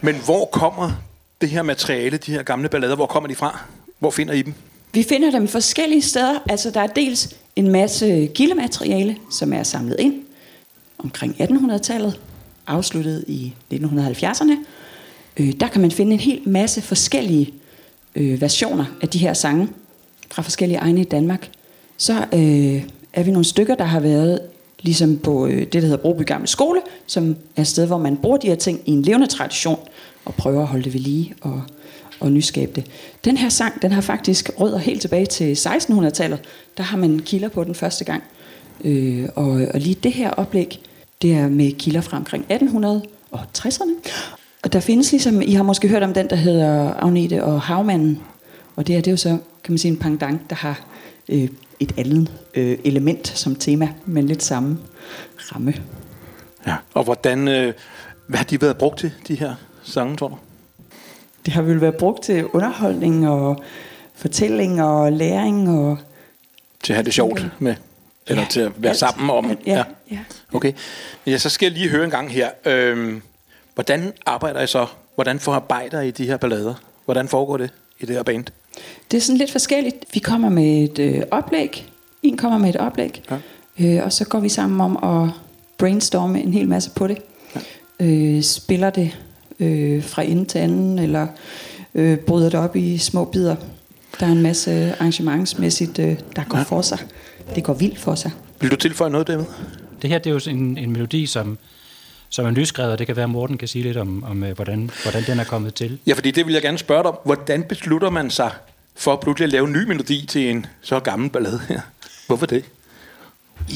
Men 0.00 0.16
hvor 0.24 0.44
kommer 0.44 0.90
det 1.40 1.48
her 1.48 1.62
materiale, 1.62 2.16
de 2.16 2.32
her 2.32 2.42
gamle 2.42 2.68
ballader, 2.68 2.96
hvor 2.96 3.06
kommer 3.06 3.28
de 3.28 3.34
fra? 3.34 3.60
Hvor 3.98 4.10
finder 4.10 4.34
I 4.34 4.42
dem? 4.42 4.54
Vi 4.92 5.02
finder 5.02 5.30
dem 5.30 5.48
forskellige 5.48 6.02
steder. 6.02 6.38
Altså, 6.50 6.70
der 6.70 6.80
er 6.80 6.86
dels 6.86 7.36
en 7.56 7.70
masse 7.70 8.28
kildemateriale, 8.34 9.16
som 9.30 9.52
er 9.52 9.62
samlet 9.62 9.96
ind 9.98 10.14
omkring 10.98 11.36
1800-tallet, 11.40 12.20
afsluttet 12.66 13.24
i 13.28 13.54
1970'erne. 13.74 14.56
Øh, 15.36 15.52
der 15.60 15.68
kan 15.68 15.80
man 15.80 15.90
finde 15.90 16.12
en 16.12 16.20
hel 16.20 16.40
masse 16.46 16.82
forskellige 16.82 17.54
øh, 18.14 18.40
versioner 18.40 18.84
af 19.02 19.08
de 19.08 19.18
her 19.18 19.34
sange 19.34 19.68
fra 20.30 20.42
forskellige 20.42 20.78
egne 20.78 21.00
i 21.00 21.04
Danmark. 21.04 21.50
Så 21.96 22.24
øh, 22.32 22.82
er 23.12 23.22
vi 23.22 23.30
nogle 23.30 23.44
stykker, 23.44 23.74
der 23.74 23.84
har 23.84 24.00
været 24.00 24.40
ligesom 24.80 25.18
på 25.18 25.46
øh, 25.46 25.58
det, 25.58 25.72
der 25.72 25.80
hedder 25.80 25.96
Broby 25.96 26.26
Gamle 26.26 26.46
Skole, 26.46 26.80
som 27.06 27.36
er 27.56 27.60
et 27.60 27.66
sted, 27.66 27.86
hvor 27.86 27.98
man 27.98 28.16
bruger 28.16 28.36
de 28.36 28.46
her 28.46 28.54
ting 28.54 28.80
i 28.86 28.90
en 28.90 29.02
levende 29.02 29.26
tradition 29.26 29.78
og 30.24 30.34
prøver 30.34 30.60
at 30.60 30.66
holde 30.66 30.84
det 30.84 30.94
ved 30.94 31.00
lige 31.00 31.34
og, 31.40 31.62
og 32.20 32.32
nyskabe 32.32 32.72
det. 32.76 32.86
Den 33.24 33.36
her 33.36 33.48
sang, 33.48 33.82
den 33.82 33.92
har 33.92 34.00
faktisk 34.00 34.50
rødder 34.60 34.78
helt 34.78 35.00
tilbage 35.00 35.26
til 35.26 35.54
1600-tallet. 35.54 36.40
Der 36.76 36.82
har 36.82 36.96
man 36.96 37.18
kilder 37.18 37.48
på 37.48 37.64
den 37.64 37.74
første 37.74 38.04
gang. 38.04 38.22
Øh, 38.84 39.28
og, 39.34 39.50
og 39.74 39.80
lige 39.80 39.94
det 39.94 40.12
her 40.12 40.30
oplæg, 40.30 40.80
det 41.22 41.32
er 41.32 41.48
med 41.48 41.72
kilder 41.72 42.00
fra 42.00 42.16
omkring 42.16 42.46
1860'erne. 42.50 44.10
Og 44.62 44.72
der 44.72 44.80
findes 44.80 45.12
ligesom, 45.12 45.42
I 45.42 45.52
har 45.52 45.62
måske 45.62 45.88
hørt 45.88 46.02
om 46.02 46.14
den, 46.14 46.30
der 46.30 46.36
hedder 46.36 46.94
Agnete 46.94 47.44
og 47.44 47.60
Havmanden. 47.60 48.20
Og 48.76 48.86
det 48.86 48.96
er, 48.96 49.00
det 49.00 49.06
er 49.06 49.12
jo 49.12 49.16
så, 49.16 49.28
kan 49.64 49.72
man 49.72 49.78
sige, 49.78 49.92
en 49.92 49.98
pangdang, 49.98 50.50
der 50.50 50.56
har 50.56 50.80
øh, 51.28 51.48
et 51.80 51.92
andet 51.98 52.32
øh, 52.54 52.78
element 52.84 53.28
som 53.28 53.54
tema, 53.56 53.88
men 54.06 54.26
lidt 54.26 54.42
samme 54.42 54.78
ramme. 55.38 55.74
Ja. 56.66 56.76
Og 56.94 57.04
hvordan, 57.04 57.48
øh, 57.48 57.74
hvad 58.26 58.38
har 58.38 58.44
de 58.44 58.60
været 58.62 58.78
brugt 58.78 58.98
til, 58.98 59.12
de 59.28 59.34
her 59.34 59.54
sange, 59.82 60.16
tror 60.16 60.28
du? 60.28 60.36
Det 61.46 61.52
har 61.54 61.62
vel 61.62 61.80
været 61.80 61.96
brugt 61.96 62.22
til 62.22 62.46
underholdning 62.46 63.28
og 63.28 63.62
fortælling 64.14 64.82
og 64.82 65.12
læring 65.12 65.70
og... 65.70 65.98
Til 66.82 66.92
at 66.92 66.96
have 66.96 67.04
det 67.04 67.14
sjovt 67.14 67.46
med? 67.58 67.74
Eller 68.26 68.42
Ja, 68.42 68.48
til 68.50 68.60
at 68.60 68.72
være 68.76 68.90
alt. 68.90 68.98
sammen 68.98 69.30
om? 69.30 69.56
Ja, 69.66 69.84
ja. 70.10 70.18
Okay. 70.52 70.72
Ja, 71.26 71.38
så 71.38 71.48
skal 71.48 71.66
jeg 71.66 71.72
lige 71.72 71.88
høre 71.88 72.04
en 72.04 72.10
gang 72.10 72.30
her. 72.32 72.50
Øhm, 72.66 73.22
hvordan 73.74 74.12
arbejder 74.26 74.60
I 74.60 74.66
så? 74.66 74.86
Hvordan 75.14 75.40
forarbejder 75.40 76.00
I 76.00 76.10
de 76.10 76.26
her 76.26 76.36
ballader? 76.36 76.74
Hvordan 77.04 77.28
foregår 77.28 77.56
det 77.56 77.70
i 78.00 78.06
det 78.06 78.16
her 78.16 78.22
band? 78.22 78.44
Det 79.10 79.16
er 79.16 79.20
sådan 79.20 79.38
lidt 79.38 79.52
forskelligt. 79.52 79.96
Vi 80.12 80.18
kommer 80.18 80.48
med 80.48 80.84
et 80.84 80.98
øh, 80.98 81.22
oplæg. 81.30 81.86
En 82.22 82.36
kommer 82.36 82.58
med 82.58 82.68
et 82.68 82.76
oplæg. 82.76 83.22
Ja. 83.30 83.38
Øh, 83.80 84.04
og 84.04 84.12
så 84.12 84.24
går 84.24 84.40
vi 84.40 84.48
sammen 84.48 84.80
om 84.80 85.22
at 85.22 85.30
brainstorme 85.78 86.42
en 86.42 86.54
hel 86.54 86.68
masse 86.68 86.90
på 86.90 87.06
det. 87.06 87.18
Ja. 88.00 88.06
Øh, 88.06 88.42
spiller 88.42 88.90
det 88.90 89.18
øh, 89.60 90.04
fra 90.04 90.22
ende 90.22 90.44
til 90.44 90.58
anden, 90.58 90.98
eller 90.98 91.26
øh, 91.94 92.18
bryder 92.18 92.50
det 92.50 92.60
op 92.60 92.76
i 92.76 92.98
små 92.98 93.24
bidder. 93.24 93.56
Der 94.20 94.26
er 94.26 94.32
en 94.32 94.42
masse 94.42 94.94
arrangementsmæssigt, 94.98 95.98
øh, 95.98 96.18
der 96.36 96.44
går 96.48 96.58
ja. 96.58 96.64
for 96.64 96.82
sig. 96.82 96.98
Det 97.54 97.64
går 97.64 97.74
vildt 97.74 97.98
for 97.98 98.14
sig. 98.14 98.30
Vil 98.60 98.70
du 98.70 98.76
tilføje 98.76 99.10
noget, 99.10 99.26
David? 99.26 99.44
Det 100.02 100.10
her 100.10 100.18
det 100.18 100.30
er 100.30 100.34
jo 100.34 100.50
en, 100.50 100.78
en 100.78 100.92
melodi, 100.92 101.26
som, 101.26 101.58
som 102.30 102.46
er 102.46 102.50
nyskrevet, 102.50 102.92
og 102.92 102.98
det 102.98 103.06
kan 103.06 103.16
være, 103.16 103.24
at 103.24 103.30
Morten 103.30 103.58
kan 103.58 103.68
sige 103.68 103.82
lidt 103.82 103.96
om, 103.96 104.24
om 104.24 104.44
øh, 104.44 104.54
hvordan, 104.54 104.90
hvordan 105.02 105.22
den 105.26 105.40
er 105.40 105.44
kommet 105.44 105.74
til. 105.74 105.98
Ja, 106.06 106.14
fordi 106.14 106.30
det 106.30 106.46
vil 106.46 106.52
jeg 106.52 106.62
gerne 106.62 106.78
spørge 106.78 107.02
dig 107.02 107.10
om. 107.10 107.18
Hvordan 107.24 107.62
beslutter 107.62 108.10
man 108.10 108.30
sig 108.30 108.50
for 108.96 109.16
pludselig 109.16 109.44
at 109.46 109.52
lave 109.52 109.66
en 109.66 109.72
ny 109.72 109.84
melodi 109.88 110.26
til 110.26 110.50
en 110.50 110.66
så 110.80 111.00
gammel 111.00 111.30
ballade 111.30 111.60
her? 111.68 111.80
Hvorfor 112.26 112.46
det? 112.46 112.64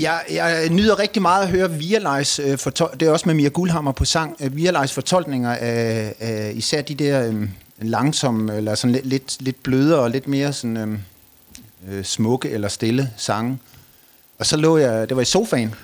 Jeg, 0.00 0.20
jeg 0.30 0.68
nyder 0.68 0.98
rigtig 0.98 1.22
meget 1.22 1.42
at 1.42 1.48
høre 1.48 1.70
Vialejs, 1.72 2.38
øh, 2.38 2.54
fortol- 2.54 2.96
det 2.96 3.08
er 3.08 3.10
også 3.10 3.26
med 3.26 3.34
Mia 3.34 3.48
Guldhammer 3.48 3.92
på 3.92 4.04
sang, 4.04 4.36
øh, 4.40 4.56
Vialejs 4.56 4.92
fortolkninger 4.92 5.50
af, 5.54 6.14
af 6.20 6.52
især 6.54 6.82
de 6.82 6.94
der 6.94 7.28
øh, 7.28 7.48
langsomme, 7.78 8.56
eller 8.56 8.74
sådan 8.74 8.92
lidt, 8.92 9.06
lidt, 9.06 9.36
lidt 9.40 9.62
blødere 9.62 9.98
og 10.00 10.10
lidt 10.10 10.28
mere 10.28 10.52
sådan, 10.52 10.76
øh, 10.76 10.98
øh, 11.98 12.04
smukke 12.04 12.50
eller 12.50 12.68
stille 12.68 13.10
sange. 13.16 13.58
Og 14.38 14.46
så 14.46 14.56
lå 14.56 14.78
jeg, 14.78 15.08
det 15.08 15.16
var 15.16 15.22
i 15.22 15.24
sofaen, 15.24 15.74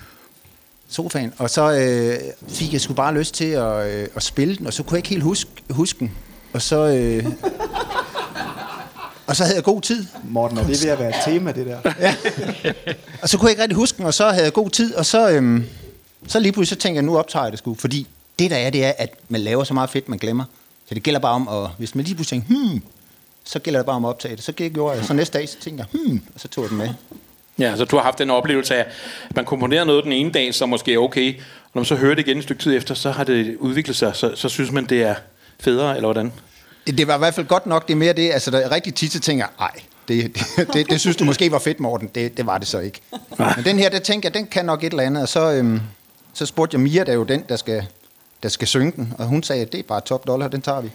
sofaen 0.91 1.33
og 1.37 1.49
så 1.49 1.71
øh, 1.71 2.19
fik 2.47 2.73
jeg 2.73 2.81
sgu 2.81 2.93
bare 2.93 3.13
lyst 3.13 3.33
til 3.33 3.45
at, 3.45 3.87
øh, 3.87 4.07
at 4.15 4.23
spille 4.23 4.57
den, 4.57 4.67
og 4.67 4.73
så 4.73 4.83
kunne 4.83 4.95
jeg 4.95 4.99
ikke 4.99 5.09
helt 5.09 5.23
huske, 5.23 5.51
huske 5.69 5.99
den. 5.99 6.11
Og 6.53 6.61
så, 6.61 6.87
øh, 6.87 7.25
og 9.27 9.35
så 9.35 9.43
havde 9.43 9.55
jeg 9.55 9.63
god 9.63 9.81
tid. 9.81 10.05
Morten, 10.23 10.57
er 10.57 10.67
det 10.67 10.83
ved 10.83 10.89
at 10.89 10.99
være 10.99 11.09
et 11.09 11.15
tema, 11.25 11.51
det 11.51 11.65
der? 11.65 11.79
Og 13.21 13.29
så 13.29 13.37
kunne 13.37 13.47
jeg 13.47 13.51
ikke 13.51 13.63
rigtig 13.63 13.75
huske 13.75 13.97
den, 13.97 14.05
og 14.05 14.13
så 14.13 14.29
havde 14.29 14.43
jeg 14.43 14.53
god 14.53 14.69
tid, 14.69 14.95
og 14.95 15.05
så, 15.05 15.29
øhm, 15.29 15.65
så 16.27 16.39
lige 16.39 16.51
pludselig 16.51 16.77
så 16.77 16.81
tænkte 16.81 16.95
jeg, 16.95 17.03
nu 17.03 17.17
optager 17.17 17.43
jeg 17.45 17.51
det 17.51 17.59
sgu. 17.59 17.75
Fordi 17.75 18.07
det 18.39 18.51
der 18.51 18.57
er, 18.57 18.69
det 18.69 18.85
er, 18.85 18.93
at 18.97 19.13
man 19.29 19.41
laver 19.41 19.63
så 19.63 19.73
meget 19.73 19.89
fedt, 19.89 20.09
man 20.09 20.19
glemmer. 20.19 20.43
Så 20.89 20.95
det 20.95 21.03
gælder 21.03 21.19
bare 21.19 21.33
om, 21.33 21.47
at 21.47 21.69
hvis 21.77 21.95
man 21.95 22.05
lige 22.05 22.15
pludselig 22.15 22.43
tænker, 22.43 22.69
hmm, 22.69 22.81
så 23.43 23.59
gælder 23.59 23.79
det 23.79 23.85
bare 23.85 23.95
om 23.95 24.05
at 24.05 24.09
optage 24.09 24.35
det. 24.35 24.43
Så 24.43 24.51
gjorde 24.51 24.97
jeg, 24.97 25.05
så 25.05 25.13
næste 25.13 25.37
dag, 25.37 25.49
så 25.49 25.59
tænkte 25.59 25.85
jeg, 25.93 26.01
hmm, 26.01 26.21
og 26.33 26.39
så 26.39 26.47
tog 26.47 26.63
jeg 26.63 26.69
den 26.69 26.77
med. 26.77 26.89
Ja, 27.61 27.77
så 27.77 27.85
du 27.85 27.95
har 27.95 28.03
haft 28.03 28.19
den 28.19 28.29
oplevelse 28.29 28.75
af, 28.75 28.79
at 29.29 29.35
man 29.35 29.45
komponerer 29.45 29.83
noget 29.83 30.03
den 30.03 30.11
ene 30.11 30.31
dag, 30.31 30.53
som 30.53 30.69
måske 30.69 30.93
er 30.93 30.97
okay, 30.97 31.33
og 31.35 31.71
når 31.73 31.79
man 31.79 31.85
så 31.85 31.95
hører 31.95 32.15
det 32.15 32.27
igen 32.27 32.37
et 32.37 32.43
stykke 32.43 32.63
tid 32.63 32.77
efter, 32.77 32.95
så 32.95 33.11
har 33.11 33.23
det 33.23 33.55
udviklet 33.55 33.95
sig, 33.95 34.15
så, 34.15 34.31
så 34.35 34.49
synes 34.49 34.71
man, 34.71 34.85
det 34.85 35.03
er 35.03 35.15
federe, 35.59 35.95
eller 35.95 36.07
hvordan? 36.07 36.31
Det 36.87 37.07
var 37.07 37.15
i 37.15 37.17
hvert 37.17 37.33
fald 37.33 37.47
godt 37.47 37.65
nok, 37.65 37.87
det 37.87 37.93
er 37.93 37.97
mere 37.97 38.13
det, 38.13 38.31
altså 38.31 38.51
der 38.51 38.57
er 38.57 38.71
rigtig 38.71 38.95
tit, 38.95 39.11
så 39.11 39.19
tænker 39.19 39.45
jeg, 39.45 39.65
ej, 39.65 39.81
det, 40.07 40.23
det, 40.57 40.73
det, 40.73 40.89
det, 40.89 40.99
synes 40.99 41.17
du 41.17 41.23
måske 41.23 41.51
var 41.51 41.59
fedt, 41.59 41.79
Morten. 41.79 42.09
Det, 42.15 42.37
det 42.37 42.45
var 42.45 42.57
det 42.57 42.67
så 42.67 42.79
ikke. 42.79 43.01
Men 43.37 43.65
den 43.65 43.79
her, 43.79 43.89
der 43.89 43.99
tænker 43.99 44.29
jeg, 44.29 44.33
den 44.33 44.47
kan 44.47 44.65
nok 44.65 44.83
et 44.83 44.91
eller 44.91 45.03
andet, 45.03 45.23
og 45.23 45.29
så, 45.29 45.51
øhm, 45.51 45.81
så 46.33 46.45
spurgte 46.45 46.75
jeg 46.75 46.81
Mia, 46.81 47.03
der 47.03 47.11
er 47.11 47.15
jo 47.15 47.23
den, 47.23 47.43
der 47.49 47.55
skal, 47.55 47.85
der 48.43 48.49
skal 48.49 48.67
synge 48.67 48.91
den, 48.95 49.13
og 49.17 49.25
hun 49.25 49.43
sagde, 49.43 49.65
det 49.65 49.79
er 49.79 49.83
bare 49.83 50.01
top 50.01 50.27
dollar, 50.27 50.47
den 50.47 50.61
tager 50.61 50.81
vi. 50.81 50.91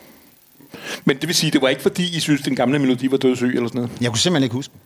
Men 1.05 1.17
det 1.17 1.27
vil 1.27 1.35
sige, 1.35 1.51
det 1.51 1.63
var 1.63 1.69
ikke 1.69 1.83
fordi, 1.83 2.17
I 2.17 2.21
synes, 2.21 2.41
den 2.41 2.57
gamle 2.57 2.79
melodi 2.79 3.11
var 3.11 3.17
dødssyg 3.17 3.47
eller 3.55 3.69
sådan 3.69 3.81
noget? 3.81 3.91
Jeg 4.01 4.11
kunne 4.11 4.19
simpelthen 4.19 4.45
ikke 4.45 4.55
huske 4.55 4.73
den. 4.73 4.81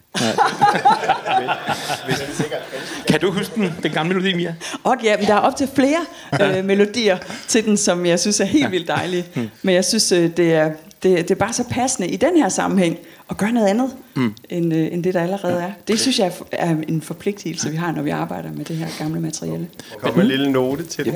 Kan 3.09 3.21
du 3.21 3.33
huske 3.33 3.55
den, 3.55 3.75
den 3.83 3.93
gamle 3.93 4.15
melodi, 4.15 4.35
Mia? 4.35 4.55
Og 4.85 4.97
ja, 5.03 5.17
men 5.17 5.27
der 5.27 5.35
er 5.35 5.39
op 5.39 5.57
til 5.57 5.69
flere 5.75 6.07
øh, 6.43 6.65
melodier 6.65 7.19
til 7.49 7.65
den, 7.65 7.77
som 7.77 8.07
jeg 8.07 8.21
synes 8.21 8.41
er 8.41 8.45
helt 8.45 8.71
vildt 8.71 8.89
dejlige. 8.89 9.27
Men 9.63 9.75
jeg 9.75 9.85
synes, 9.85 10.13
øh, 10.13 10.37
det, 10.37 10.55
er, 10.55 10.73
det, 11.03 11.19
det 11.19 11.31
er 11.31 11.35
bare 11.35 11.53
så 11.53 11.65
passende 11.71 12.09
i 12.09 12.17
den 12.17 12.37
her 12.37 12.49
sammenhæng 12.49 12.99
at 13.31 13.37
gøre 13.37 13.53
noget 13.53 13.67
andet, 13.67 13.91
mm. 14.15 14.35
end, 14.49 14.75
øh, 14.75 14.93
end 14.93 15.05
det, 15.05 15.15
der 15.15 15.23
allerede 15.23 15.63
er. 15.63 15.73
Det 15.89 16.01
synes 16.01 16.19
jeg 16.19 16.33
er, 16.53 16.77
en 16.89 17.03
forpligtelse, 17.03 17.71
vi 17.71 17.77
har, 17.77 17.93
når 17.93 18.03
vi 18.03 18.11
arbejder 18.11 18.53
med 18.53 18.65
det 18.65 18.77
her 18.77 18.87
gamle 18.99 19.21
materiale. 19.21 19.69
Kom 20.01 20.21
en 20.21 20.27
lille 20.27 20.53
note 20.53 20.85
til 20.85 21.05
det. 21.05 21.15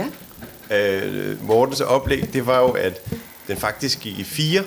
Ja. 0.70 1.04
Øh, 1.06 1.46
Mortens 1.46 1.80
oplæg, 1.80 2.32
det 2.32 2.46
var 2.46 2.60
jo, 2.60 2.68
at 2.68 3.00
den 3.48 3.56
faktisk 3.56 4.00
gik 4.00 4.18
i 4.18 4.24
fire, 4.24 4.62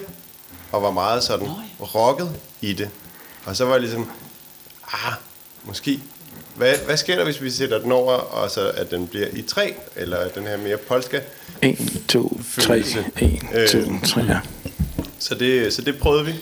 og 0.71 0.81
var 0.81 0.91
meget 0.91 1.23
sådan 1.23 1.47
rocket 1.95 2.29
i 2.61 2.73
det. 2.73 2.89
Og 3.47 3.55
så 3.55 3.65
var 3.65 3.71
jeg 3.71 3.81
ligesom, 3.81 4.11
ah, 4.93 5.13
måske, 5.63 5.99
hvad, 6.55 6.77
hvad 6.85 6.97
sker 6.97 7.15
der, 7.15 7.23
hvis 7.23 7.41
vi 7.41 7.51
sætter 7.51 7.79
den 7.79 7.91
over, 7.91 8.13
og 8.13 8.51
så 8.51 8.69
at 8.69 8.91
den 8.91 9.07
bliver 9.07 9.27
i 9.33 9.41
tre, 9.41 9.73
eller 9.95 10.17
at 10.17 10.35
den 10.35 10.43
her 10.43 10.57
mere 10.57 10.77
polska? 10.77 11.19
1, 11.61 12.03
2, 12.07 12.41
3, 12.61 12.77
1, 12.79 12.85
2, 13.71 14.07
3, 14.07 14.21
ja. 14.21 14.39
Så 15.19 15.35
det, 15.35 15.73
så 15.73 15.81
det 15.81 15.99
prøvede 15.99 16.25
vi, 16.25 16.33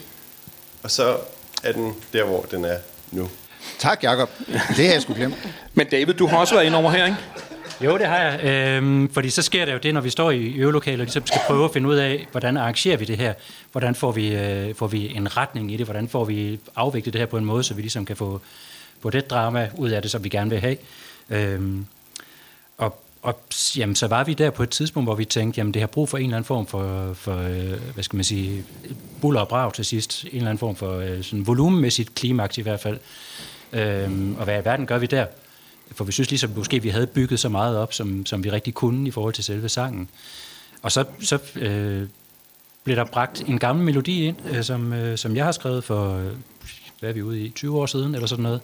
og 0.84 0.92
så 0.92 1.18
er 1.64 1.72
den 1.72 1.94
der, 2.14 2.24
hvor 2.24 2.42
den 2.42 2.66
er 2.66 2.78
nu. 3.12 3.30
Tak, 3.80 4.04
Jacob. 4.04 4.30
Det 4.48 4.86
har 4.86 4.94
jeg 4.94 5.02
sgu 5.02 5.14
glemt. 5.14 5.36
Men 5.74 5.88
David, 5.88 6.14
du 6.14 6.28
har 6.28 6.38
også 6.38 6.56
været 6.56 6.66
inde 6.66 6.78
over 6.78 6.92
her, 6.92 7.06
ikke? 7.06 7.18
Jo, 7.84 7.98
det 7.98 8.06
har 8.06 8.18
jeg. 8.18 8.44
Øhm, 8.44 9.10
fordi 9.14 9.30
så 9.30 9.42
sker 9.42 9.66
der 9.66 9.74
jo 9.74 9.80
det, 9.84 9.94
når 9.94 10.02
vi 10.02 10.10
står 10.10 10.32
i 10.32 10.54
øvelokalet 10.54 11.00
og 11.00 11.06
ligesom 11.06 11.26
skal 11.26 11.42
prøve 11.48 11.66
at 11.66 11.72
finde 11.74 11.90
ud 11.90 11.96
af, 11.96 12.28
hvordan 12.32 12.58
arrangerer 12.58 12.98
vi 12.98 13.06
det 13.06 13.18
her? 13.18 13.34
Hvordan 13.72 13.96
får 13.96 14.12
vi, 14.12 14.36
øh, 14.36 14.76
får 14.76 14.88
vi 14.88 15.16
en 15.16 15.38
retning 15.38 15.72
i 15.72 15.78
det? 15.78 15.86
Hvordan 15.86 16.08
får 16.08 16.26
vi 16.26 16.60
afviklet 16.76 17.14
det 17.14 17.20
her 17.20 17.26
på 17.26 17.38
en 17.38 17.46
måde, 17.46 17.64
så 17.64 17.74
vi 17.74 17.82
ligesom 17.82 18.06
kan 18.06 18.16
få, 18.16 18.42
få 19.02 19.10
det 19.10 19.30
drama 19.30 19.70
ud 19.78 19.90
af 19.90 20.02
det, 20.02 20.12
som 20.12 20.24
vi 20.24 20.30
gerne 20.30 20.50
vil 20.50 20.60
have? 20.60 20.78
Øhm, 21.30 21.86
og 22.78 23.02
og 23.26 23.40
jamen, 23.78 23.96
så 23.96 24.08
var 24.08 24.24
vi 24.24 24.34
der 24.34 24.50
på 24.50 24.64
et 24.64 24.70
tidspunkt, 24.70 25.08
hvor 25.08 25.16
vi 25.16 25.26
tænkte, 25.26 25.60
jamen 25.60 25.74
det 25.74 25.82
har 25.82 25.88
brug 25.88 26.10
for 26.10 26.18
en 26.18 26.24
eller 26.24 26.38
anden 26.38 26.48
form 26.48 26.68
for, 26.68 27.14
for 27.14 27.38
øh, 27.38 27.94
hvad 27.94 28.04
skal 28.04 28.18
man 28.18 28.24
sige, 28.24 28.64
buller 29.22 29.40
og 29.40 29.48
brav 29.48 29.72
til 29.72 29.86
sidst. 29.86 30.24
En 30.24 30.30
eller 30.34 30.50
anden 30.50 30.60
form 30.60 30.76
for 30.76 30.98
øh, 30.98 31.24
sådan 31.24 31.48
volumenmæssigt 31.48 32.16
klimaks 32.16 32.58
i 32.58 32.62
hvert 32.62 32.80
fald. 32.80 33.00
Øhm, 33.74 34.36
og 34.36 34.44
hvad 34.44 34.62
i 34.62 34.66
verden 34.66 34.86
gør 34.86 34.98
vi 34.98 35.06
der? 35.06 35.26
For 35.92 36.04
vi 36.04 36.12
synes 36.12 36.30
ligesom, 36.30 36.52
måske 36.56 36.82
vi 36.82 36.90
havde 36.90 37.08
bygget 37.08 37.40
så 37.40 37.50
meget 37.50 37.78
op, 37.78 37.94
som, 37.94 38.26
som 38.26 38.44
vi 38.44 38.52
rigtig 38.52 38.74
kunne 38.74 39.08
i 39.08 39.12
forhold 39.12 39.34
til 39.34 39.44
selve 39.44 39.70
sangen. 39.70 40.10
Og 40.82 40.92
så, 40.92 41.06
så 41.20 41.40
øh, 41.56 42.08
blev 42.84 42.96
der 42.96 43.06
bragt 43.06 43.44
en 43.48 43.60
gammel 43.60 43.86
melodi 43.86 44.26
ind, 44.26 44.38
øh, 44.50 44.64
som, 44.64 44.94
øh, 44.94 45.18
som 45.18 45.36
jeg 45.36 45.46
har 45.46 45.52
skrevet 45.52 45.84
for, 45.84 46.18
øh, 46.18 46.32
hvad 47.00 47.10
er 47.10 47.14
vi 47.14 47.22
ude 47.22 47.42
i, 47.42 47.50
20 47.50 47.80
år 47.80 47.86
siden, 47.86 48.16
eller 48.16 48.28
sådan 48.28 48.44
noget, 48.44 48.62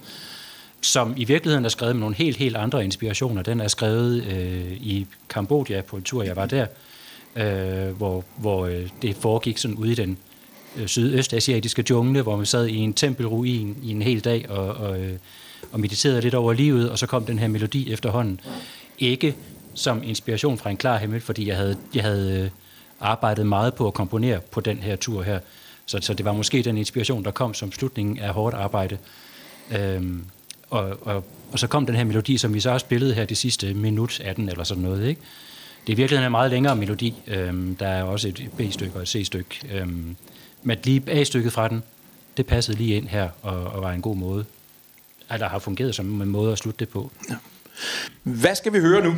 som 0.82 1.13
i 1.18 1.24
virkeligheden 1.24 1.66
er 1.66 1.70
skrevet 1.70 1.96
med 1.96 2.00
nogle 2.00 2.16
helt, 2.16 2.38
helt 2.38 2.56
andre 2.56 2.84
inspirationer. 2.84 3.44
Den 3.44 3.62
er 3.62 3.68
skrevet 3.68 4.24
øh, 4.24 4.72
i 4.72 5.08
Kambodja 5.30 5.82
på 5.82 5.96
en 5.96 6.04
tur, 6.04 6.24
jeg 6.24 6.36
var 6.36 6.46
der, 6.46 6.66
øh, 7.36 7.98
hvor, 7.98 8.24
hvor 8.38 8.66
øh, 8.66 8.90
det 9.01 9.16
foregik 9.16 9.58
sådan 9.58 9.78
ude 9.78 9.92
i 9.92 9.96
den 9.96 10.18
øh, 10.78 10.88
sydøstasiatiske 10.88 11.86
jungle, 11.90 12.22
hvor 12.22 12.36
man 12.36 12.46
sad 12.46 12.68
i 12.68 12.75
en 12.75 12.94
tempelruin 12.94 13.78
i 13.84 13.92
en 13.92 14.01
hel 14.01 14.20
dag 14.20 14.50
og, 14.50 14.68
og, 14.68 15.00
øh, 15.00 15.18
og 15.72 15.80
mediterede 15.80 16.22
lidt 16.22 16.34
over 16.34 16.54
livet, 16.54 16.90
og 16.90 17.00
så 17.00 17.08
kom 17.08 17.25
den 17.25 17.40
her 17.40 17.48
melodi 17.48 17.94
efterhånden. 17.94 18.40
Ikke 19.00 19.36
som 19.74 20.04
inspiration 20.04 20.58
fra 20.58 20.70
en 20.70 20.78
klar 20.78 20.98
himmel, 20.98 21.22
fordi 21.22 21.48
jeg 21.48 21.58
havde, 21.58 21.78
jeg 21.96 22.04
havde 22.04 22.42
øh, 22.42 22.50
arbejdet 23.00 23.48
meget 23.48 23.74
på 23.74 23.88
at 23.88 23.94
komponere 23.94 24.40
på 24.51 24.62
den 24.62 24.78
her 24.78 24.96
tur 24.96 25.24
her. 25.24 25.40
Så, 25.86 26.00
så 26.01 26.13
det 26.13 26.25
var 26.25 26.34
måske 26.34 26.62
den 26.62 26.78
inspiration, 26.78 27.24
der 27.24 27.32
kom 27.32 27.54
som 27.54 27.72
slutningen 27.72 28.20
af 28.20 28.34
hårdt 28.34 28.56
arbejde. 28.56 28.98
Øhm, 29.72 30.25
og, 30.70 30.98
og, 31.01 31.24
og 31.51 31.60
så 31.60 31.68
kom 31.68 31.86
den 31.86 31.96
her 31.96 32.04
melodi, 32.04 32.38
som 32.38 32.54
vi 32.54 32.60
så 32.60 32.72
har 32.72 32.78
spillet 32.78 33.16
her 33.16 33.25
det 33.25 33.38
sidste 33.38 33.74
minut 33.74 34.20
18 34.20 34.50
eller 34.50 34.63
sådan 34.63 34.84
noget. 34.84 35.08
Ikke? 35.08 35.22
Det 35.88 35.94
er 35.94 35.98
virkelig 35.98 36.25
en 36.25 36.32
meget 36.32 36.51
længere 36.51 36.75
melodi. 36.75 37.13
Øhm, 37.28 37.76
der 37.76 37.88
er 37.88 38.04
også 38.04 38.28
et 38.28 38.50
B-stykke 38.58 38.95
og 38.95 39.02
et 39.02 39.08
C-stykke. 39.08 39.62
Øhm, 39.72 40.15
men 40.63 40.78
lige 40.84 41.04
A-stykket 41.08 41.54
fra 41.54 41.67
den, 41.67 41.84
det 42.38 42.45
passede 42.45 42.78
lige 42.78 42.95
ind 42.95 43.08
her 43.08 43.30
og, 43.41 43.63
og 43.63 43.82
var 43.82 43.91
en 43.91 44.02
god 44.02 44.15
måde. 44.15 44.45
Eller 45.34 45.50
har 45.50 45.60
fungeret 45.60 45.96
som 45.96 46.22
en 46.22 46.28
måde 46.28 46.52
at 46.52 46.58
slutte 46.58 46.80
det 46.80 46.89
på. 46.89 47.12
Ja. 47.30 47.36
Hvad 48.24 48.56
skal 48.56 48.74
vi 48.74 48.80
høre 48.80 49.04
nu? 49.04 49.15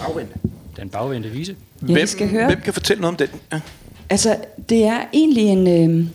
Bagvendte. 0.00 0.34
Den 0.76 0.88
bagvendte 0.88 1.28
vise. 1.30 1.56
Ja, 1.88 1.92
hvem, 1.92 2.06
skal 2.06 2.28
høre. 2.28 2.46
hvem 2.46 2.60
kan 2.60 2.72
fortælle 2.72 3.00
noget 3.00 3.20
om 3.20 3.28
den? 3.28 3.40
Ja. 3.52 3.60
Altså, 4.10 4.36
det 4.68 4.84
er 4.84 5.00
egentlig 5.12 5.44
en... 5.44 5.66
Øh, 5.66 6.06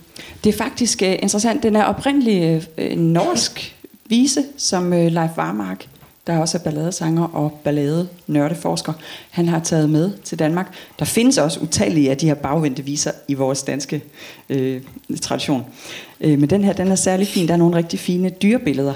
det 0.44 0.54
er 0.54 0.58
faktisk 0.58 1.02
øh, 1.02 1.12
interessant. 1.12 1.62
Den 1.62 1.76
er 1.76 1.84
oprindelig 1.84 2.68
øh, 2.78 2.92
en 2.92 3.12
norsk 3.12 3.76
vise, 4.06 4.44
som 4.56 4.92
øh, 4.92 5.12
Leif 5.12 5.30
Varmark, 5.36 5.88
der 6.26 6.38
også 6.38 6.58
er 6.58 6.62
balladesanger 6.62 7.24
og 7.24 7.60
ballade 7.64 8.08
nørdeforsker, 8.26 8.92
han 9.30 9.48
har 9.48 9.60
taget 9.60 9.90
med 9.90 10.10
til 10.24 10.38
Danmark. 10.38 10.74
Der 10.98 11.04
findes 11.04 11.38
også 11.38 11.60
utallige 11.60 12.10
af 12.10 12.16
de 12.16 12.26
her 12.26 12.34
bagvendte 12.34 12.84
viser 12.84 13.10
i 13.28 13.34
vores 13.34 13.62
danske 13.62 14.02
øh, 14.50 14.82
tradition. 15.20 15.64
Øh, 16.20 16.38
men 16.38 16.50
den 16.50 16.64
her, 16.64 16.72
den 16.72 16.88
er 16.88 16.94
særlig 16.94 17.26
fin. 17.26 17.48
Der 17.48 17.52
er 17.52 17.58
nogle 17.58 17.76
rigtig 17.76 17.98
fine 17.98 18.30
dyrebilleder. 18.30 18.94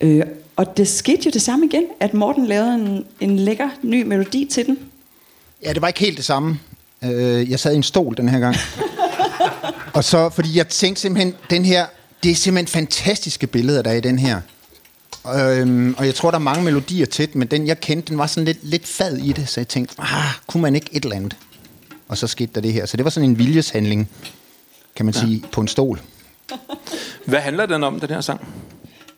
Øh, 0.00 0.22
og 0.56 0.76
det 0.76 0.88
skete 0.88 1.22
jo 1.26 1.30
det 1.30 1.42
samme 1.42 1.66
igen, 1.66 1.84
at 2.00 2.14
Morten 2.14 2.46
lavede 2.46 2.74
en, 2.74 3.04
en 3.20 3.36
lækker 3.36 3.68
ny 3.82 4.02
melodi 4.02 4.48
til 4.50 4.66
den. 4.66 4.78
Ja, 5.64 5.72
det 5.72 5.82
var 5.82 5.88
ikke 5.88 6.00
helt 6.00 6.16
det 6.16 6.24
samme. 6.24 6.58
Øh, 7.04 7.50
jeg 7.50 7.60
sad 7.60 7.72
i 7.72 7.76
en 7.76 7.82
stol 7.82 8.16
den 8.16 8.28
her 8.28 8.38
gang. 8.38 8.56
og 9.96 10.04
så, 10.04 10.30
fordi 10.30 10.56
jeg 10.56 10.68
tænkte 10.68 11.02
simpelthen, 11.02 11.34
den 11.50 11.64
her, 11.64 11.86
det 12.22 12.30
er 12.30 12.34
simpelthen 12.34 12.80
fantastiske 12.80 13.46
billeder, 13.46 13.82
der 13.82 13.90
er 13.90 13.94
i 13.94 14.00
den 14.00 14.18
her. 14.18 14.40
Øhm, 15.34 15.94
og 15.98 16.06
jeg 16.06 16.14
tror, 16.14 16.30
der 16.30 16.38
er 16.38 16.42
mange 16.42 16.64
melodier 16.64 17.06
til 17.06 17.32
den, 17.32 17.38
men 17.38 17.48
den 17.48 17.66
jeg 17.66 17.80
kendte, 17.80 18.08
den 18.08 18.18
var 18.18 18.26
sådan 18.26 18.44
lidt, 18.44 18.58
lidt 18.62 18.86
fad 18.86 19.16
i 19.16 19.32
det, 19.32 19.48
så 19.48 19.60
jeg 19.60 19.68
tænkte, 19.68 19.94
ah, 19.98 20.24
kunne 20.46 20.62
man 20.62 20.74
ikke 20.74 20.88
et 20.92 21.04
eller 21.04 21.16
andet? 21.16 21.36
Og 22.08 22.18
så 22.18 22.26
skete 22.26 22.50
der 22.54 22.60
det 22.60 22.72
her. 22.72 22.86
Så 22.86 22.96
det 22.96 23.04
var 23.04 23.10
sådan 23.10 23.30
en 23.30 23.38
viljeshandling, 23.38 24.08
kan 24.96 25.06
man 25.06 25.14
ja. 25.14 25.20
sige, 25.20 25.44
på 25.52 25.60
en 25.60 25.68
stol. 25.68 26.00
Hvad 27.24 27.40
handler 27.40 27.66
den 27.66 27.84
om, 27.84 28.00
den 28.00 28.08
her 28.08 28.20
sang? 28.20 28.40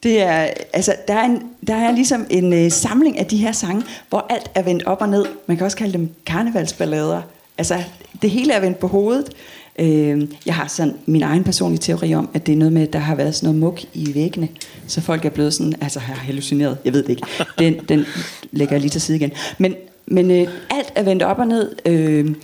Det 0.02 0.22
er, 0.22 0.50
altså, 0.72 0.94
der 1.08 1.14
er, 1.14 1.24
en, 1.24 1.42
der 1.66 1.74
er 1.74 1.92
ligesom 1.92 2.26
en 2.30 2.52
øh, 2.52 2.72
samling 2.72 3.18
af 3.18 3.26
de 3.26 3.36
her 3.36 3.52
sange, 3.52 3.82
hvor 4.08 4.26
alt 4.30 4.50
er 4.54 4.62
vendt 4.62 4.82
op 4.82 5.00
og 5.00 5.08
ned. 5.08 5.26
Man 5.46 5.56
kan 5.56 5.64
også 5.64 5.76
kalde 5.76 5.92
dem 5.92 6.14
karnevalsballader. 6.26 7.22
Altså, 7.58 7.82
det 8.22 8.30
hele 8.30 8.52
er 8.52 8.60
vendt 8.60 8.78
på 8.78 8.86
hovedet. 8.86 9.30
Øh, 9.78 10.28
jeg 10.46 10.54
har 10.54 10.66
sådan 10.66 10.94
min 11.06 11.22
egen 11.22 11.44
personlige 11.44 11.80
teori 11.80 12.14
om, 12.14 12.28
at 12.34 12.46
det 12.46 12.52
er 12.52 12.56
noget 12.56 12.72
med, 12.72 12.82
at 12.82 12.92
der 12.92 12.98
har 12.98 13.14
været 13.14 13.34
sådan 13.34 13.46
noget 13.46 13.60
muk 13.60 13.80
i 13.94 14.14
væggene, 14.14 14.48
så 14.86 15.00
folk 15.00 15.24
er 15.24 15.30
blevet 15.30 15.54
sådan, 15.54 15.74
altså 15.80 16.00
har 16.00 16.14
hallucineret, 16.14 16.78
jeg 16.84 16.92
ved 16.92 17.02
det 17.02 17.10
ikke. 17.10 17.26
Den, 17.58 17.74
den 17.88 18.04
lægger 18.52 18.74
jeg 18.74 18.80
lige 18.80 18.90
til 18.90 19.00
side 19.00 19.16
igen. 19.16 19.32
Men, 19.58 19.74
men 20.06 20.30
øh, 20.30 20.48
alt 20.70 20.92
er 20.94 21.02
vendt 21.02 21.22
op 21.22 21.38
og 21.38 21.46
ned. 21.46 21.76
Øh, 21.86 22.34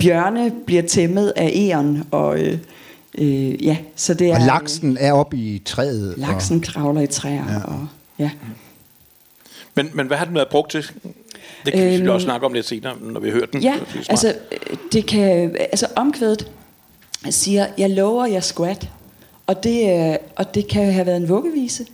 bjørne 0.00 0.52
bliver 0.66 0.82
tæmmet 0.82 1.32
af 1.36 1.52
æren, 1.54 2.04
og 2.10 2.40
øh, 2.40 2.58
øh, 3.18 3.64
ja, 3.66 3.76
så 3.96 4.14
det 4.14 4.30
er... 4.30 4.34
Og 4.34 4.46
laksen 4.46 4.96
er 5.00 5.12
oppe 5.12 5.36
i 5.36 5.62
træet. 5.64 6.14
Laksen 6.16 6.56
og... 6.56 6.62
kravler 6.62 7.00
i 7.00 7.06
træer, 7.06 7.52
ja. 7.52 7.60
og 7.64 7.86
ja. 8.18 8.30
Men, 9.74 9.90
men 9.94 10.06
hvad 10.06 10.16
har 10.16 10.24
den 10.24 10.34
været 10.34 10.48
brugt 10.48 10.70
til? 10.70 10.90
Det 11.64 11.72
kan 11.72 11.94
øhm, 11.94 12.02
vi 12.02 12.08
også 12.08 12.24
snakke 12.24 12.46
om 12.46 12.52
lidt 12.52 12.66
senere, 12.66 12.96
når 13.00 13.20
vi 13.20 13.30
hører 13.30 13.46
den. 13.46 13.62
Ja, 13.62 13.74
det 13.94 14.06
altså, 14.08 14.34
det 14.92 15.06
kan, 15.06 15.56
altså 15.58 15.86
omkvædet 15.96 16.50
siger, 17.30 17.66
jeg 17.78 17.90
lover 17.90 18.26
jer 18.26 18.40
squat. 18.40 18.88
Og 19.46 19.64
det, 19.64 20.18
og 20.36 20.54
det 20.54 20.68
kan 20.68 20.92
have 20.92 21.06
været 21.06 21.16
en 21.16 21.28
vuggevise. 21.28 21.86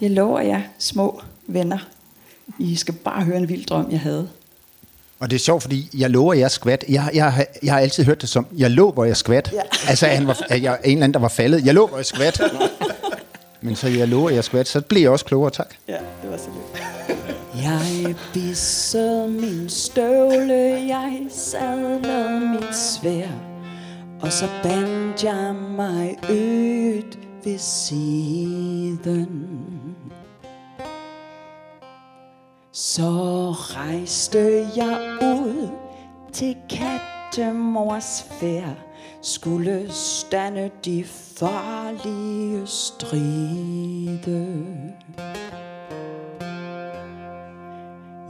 Jeg 0.00 0.10
lover 0.10 0.40
jer 0.40 0.60
små 0.78 1.22
venner. 1.46 1.78
I 2.58 2.76
skal 2.76 2.94
bare 2.94 3.24
høre 3.24 3.36
en 3.36 3.48
vild 3.48 3.66
drøm, 3.66 3.90
jeg 3.90 4.00
havde. 4.00 4.28
Og 5.18 5.30
det 5.30 5.36
er 5.36 5.40
sjovt, 5.40 5.62
fordi 5.62 5.90
jeg 5.98 6.10
lover 6.10 6.34
jer 6.34 6.48
skvat. 6.48 6.84
Jeg, 6.88 7.10
jeg, 7.14 7.46
jeg 7.62 7.72
har 7.72 7.80
altid 7.80 8.04
hørt 8.04 8.20
det 8.20 8.28
som, 8.28 8.46
jeg 8.56 8.70
lå, 8.70 8.92
hvor 8.92 9.04
jeg 9.04 9.16
skvat. 9.16 9.50
Ja. 9.52 9.60
Altså, 9.88 10.06
han 10.06 10.26
var, 10.26 10.46
jeg, 10.50 10.56
en 10.56 10.90
eller 10.90 11.04
anden, 11.04 11.14
der 11.14 11.20
var 11.20 11.28
faldet. 11.28 11.66
Jeg 11.66 11.74
lå, 11.74 11.86
hvor 11.86 11.96
jeg 11.96 12.06
skvat. 12.06 12.40
Men 13.62 13.76
så 13.76 13.88
jeg 13.88 14.08
lover 14.08 14.30
jer 14.30 14.42
skvat, 14.42 14.68
så 14.68 14.80
bliver 14.80 15.02
jeg 15.02 15.10
også 15.10 15.24
klogere, 15.24 15.50
tak. 15.50 15.74
Ja, 15.88 15.96
det 16.22 16.30
var 16.30 16.36
så 16.36 16.48
lidt. 16.54 16.89
Jeg 17.62 18.16
bissede 18.32 19.28
min 19.28 19.68
støvle, 19.68 20.86
jeg 20.88 21.26
sadlede 21.28 22.40
mit 22.40 22.76
svær, 22.76 23.28
og 24.22 24.32
så 24.32 24.48
bandt 24.62 25.24
jeg 25.24 25.54
mig 25.54 26.16
ud 26.22 27.16
ved 27.44 27.58
siden. 27.58 29.46
Så 32.72 33.50
rejste 33.50 34.66
jeg 34.76 35.18
ud 35.22 35.68
til 36.32 36.56
kattemors 36.70 38.26
fær, 38.40 38.74
skulle 39.22 39.92
stande 39.92 40.70
de 40.84 41.04
farlige 41.04 42.66
stride. 42.66 44.64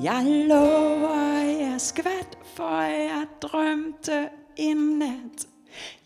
Jeg 0.03 0.45
lover 0.49 1.41
jeg 1.45 1.81
skvat, 1.81 2.39
for 2.57 2.81
jeg 2.83 3.27
drømte 3.43 4.29
en 4.57 4.77
nat. 4.77 5.47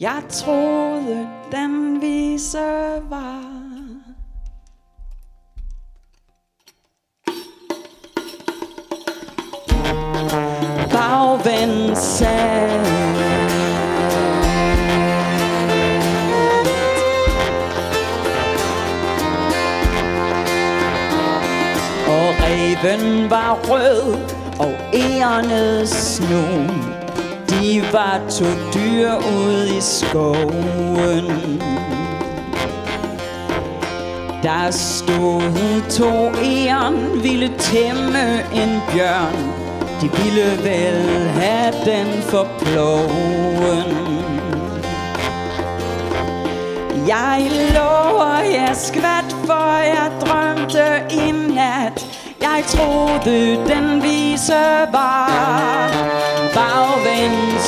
Jeg 0.01 0.23
troede, 0.29 1.29
den 1.53 2.01
vise 2.01 2.59
var. 3.11 3.45
Bagvendt 10.93 11.99
sag. 11.99 12.74
Reven 22.85 23.31
var 23.31 23.59
rød, 23.69 24.15
og 24.59 24.73
ærerne 24.95 25.87
snu. 25.87 26.45
De 27.51 27.83
var 27.93 28.21
to 28.31 28.45
dyr 28.75 29.11
ude 29.37 29.77
i 29.77 29.81
skoven. 29.81 31.63
Der 34.43 34.71
stod 34.71 35.91
to 35.91 36.41
æren, 36.45 37.23
ville 37.23 37.53
tæmme 37.59 38.35
en 38.55 38.81
bjørn. 38.93 39.53
De 40.01 40.11
ville 40.17 40.65
vel 40.65 41.29
have 41.29 41.75
den 41.85 42.23
for 42.23 42.49
ploven. 42.59 43.97
Jeg 47.09 47.51
lover 47.75 48.39
jeg 48.39 48.77
skvat, 48.77 49.37
for 49.47 49.79
jeg 49.79 50.11
drømte 50.21 51.15
i 51.27 51.33
nat 51.55 52.14
jeg 52.45 52.65
troede 52.69 53.57
den 53.69 54.03
vise 54.03 54.63
var 54.93 55.91
bagvendt 56.55 57.65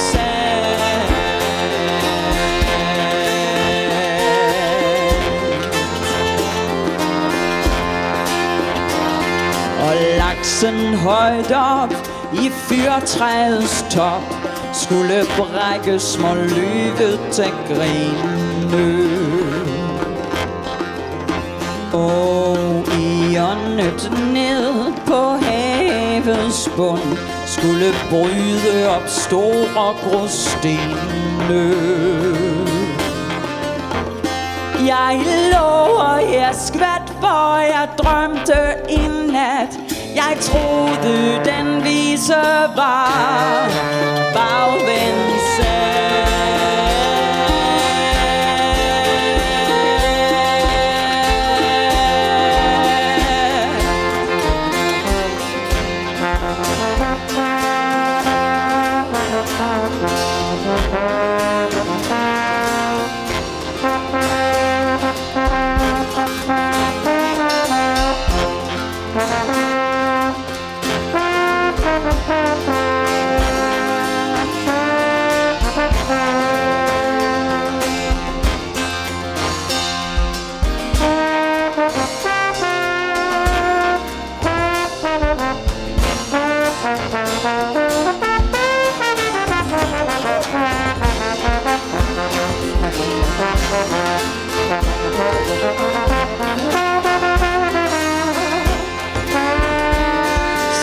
Og 9.80 9.94
laksen 10.18 10.94
højt 10.94 11.52
op 11.52 11.94
i 12.32 12.50
fyrtræets 12.50 13.84
top 13.90 14.22
Skulle 14.72 15.22
brække 15.36 15.98
små 15.98 16.34
lyve 16.34 17.18
til 17.32 17.52
grine 17.68 19.45
hjørnet 23.76 24.32
ned 24.32 24.92
på 25.06 25.20
havets 25.44 26.70
bund 26.76 27.18
Skulle 27.46 27.92
bryde 28.10 28.88
op 28.96 29.08
store 29.08 29.94
grostene 30.02 31.74
Jeg 34.86 35.20
lover 35.52 36.18
jer 36.32 36.52
skvat, 36.52 37.08
for 37.20 37.58
jeg 37.58 37.88
drømte 37.98 38.58
en 38.88 39.32
nat. 39.32 39.78
Jeg 40.14 40.36
troede 40.40 41.40
den 41.44 41.84
vise 41.84 42.42
var 42.76 43.68
bagvendt. 44.34 45.25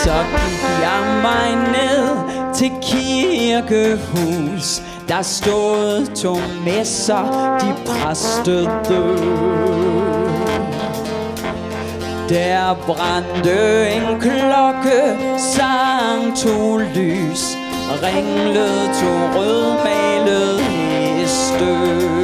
Så 0.04 0.10
gik 0.10 0.62
jeg 0.80 1.20
mig 1.22 1.56
ned 1.72 2.08
til 2.54 2.72
kirkehus. 2.82 4.82
Der 5.08 5.22
stod 5.22 6.06
to 6.16 6.36
messer, 6.64 7.58
de 7.60 7.74
præstede 7.86 8.70
Der 12.28 12.74
brændte 12.86 13.88
en 13.88 14.20
klokke, 14.20 15.18
sang 15.38 16.36
to 16.36 16.76
lys 16.76 17.56
Ringlede 18.02 18.86
to 18.86 19.38
rødmalede 19.38 20.62
heste 20.62 22.23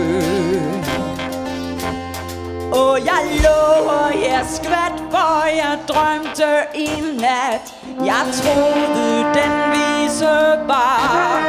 og 2.80 2.98
jeg 3.04 3.24
lover 3.44 3.90
og 3.90 4.14
jeg 4.22 4.44
skvat, 4.56 4.96
for 5.10 5.46
jeg 5.60 5.78
drømte 5.88 6.52
i 6.74 6.90
nat. 7.20 7.74
Jeg 8.04 8.24
troede 8.42 9.16
den 9.36 9.54
vise 9.72 10.36
var 10.70 11.42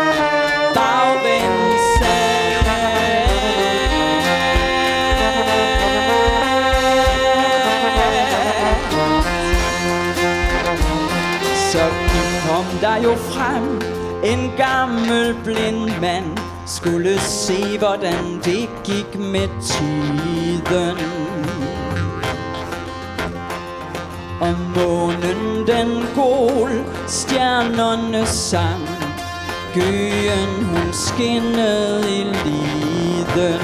bagvendt 0.76 1.82
Så 11.72 11.86
kom 12.48 12.65
der 12.82 12.98
jo 13.04 13.15
frem 13.15 13.82
en 14.24 14.52
gammel 14.58 15.36
blind 15.44 16.00
mand. 16.02 16.41
Skulle 16.82 17.20
se, 17.20 17.78
hvordan 17.78 18.41
det 18.46 18.70
gik 18.84 19.20
med 19.20 19.48
tiden. 19.62 20.98
Og 24.41 24.56
månen 24.76 25.67
den 25.67 26.06
gol, 26.15 26.72
stjernerne 27.08 28.26
sang. 28.26 28.88
Gøen 29.74 30.65
hun 30.65 30.94
skinnede 30.94 32.12
i 32.12 32.24
liden. 32.24 33.62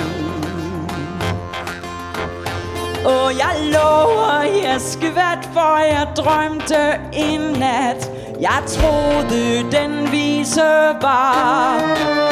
Og 3.05 3.31
jeg 3.37 3.55
lover, 3.73 4.41
jeg 4.63 4.81
skvat, 4.81 5.49
for 5.53 5.77
jeg 5.77 6.07
drømte 6.17 6.99
en 7.13 7.41
nat. 7.59 8.11
Jeg 8.41 8.63
troede, 8.67 9.71
den 9.71 10.11
vise 10.11 10.61
var 11.01 12.26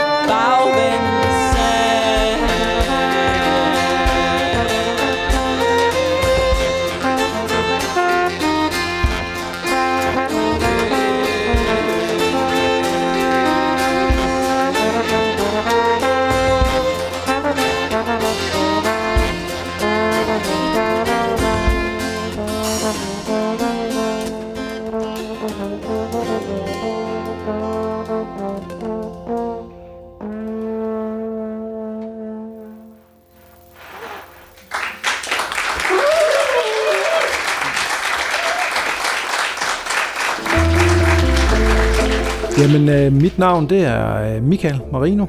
Jamen, 42.76 42.90
øh, 42.90 43.22
mit 43.22 43.40
navn 43.40 43.70
det 43.70 43.86
er 43.86 44.36
øh, 44.36 44.44
Michael 44.44 44.80
Marino, 44.92 45.26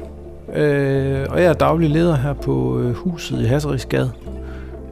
øh, 0.55 1.25
og 1.29 1.41
jeg 1.41 1.45
er 1.45 1.53
daglig 1.53 1.89
leder 1.89 2.15
her 2.15 2.33
på 2.33 2.79
øh, 2.79 2.93
huset 2.93 3.41
i 3.41 3.45
Hasserigsgade. 3.45 4.11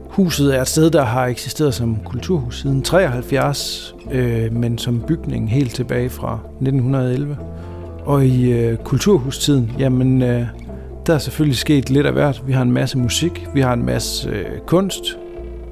Huset 0.08 0.56
er 0.56 0.60
et 0.60 0.68
sted, 0.68 0.90
der 0.90 1.02
har 1.02 1.26
eksisteret 1.26 1.74
som 1.74 1.96
kulturhus 2.04 2.60
siden 2.60 2.82
73, 2.82 3.94
øh, 4.12 4.52
men 4.52 4.78
som 4.78 5.00
bygning 5.06 5.50
helt 5.50 5.74
tilbage 5.74 6.10
fra 6.10 6.38
1911. 6.60 7.36
Og 8.04 8.26
i 8.26 8.52
øh, 8.52 8.76
kulturhustiden, 8.76 9.72
jamen, 9.78 10.22
øh, 10.22 10.46
der 11.06 11.14
er 11.14 11.18
selvfølgelig 11.18 11.58
sket 11.58 11.90
lidt 11.90 12.06
af 12.06 12.12
hvert. 12.12 12.42
Vi 12.46 12.52
har 12.52 12.62
en 12.62 12.72
masse 12.72 12.98
musik, 12.98 13.46
vi 13.54 13.60
har 13.60 13.72
en 13.72 13.84
masse 13.84 14.28
øh, 14.28 14.58
kunst, 14.66 15.04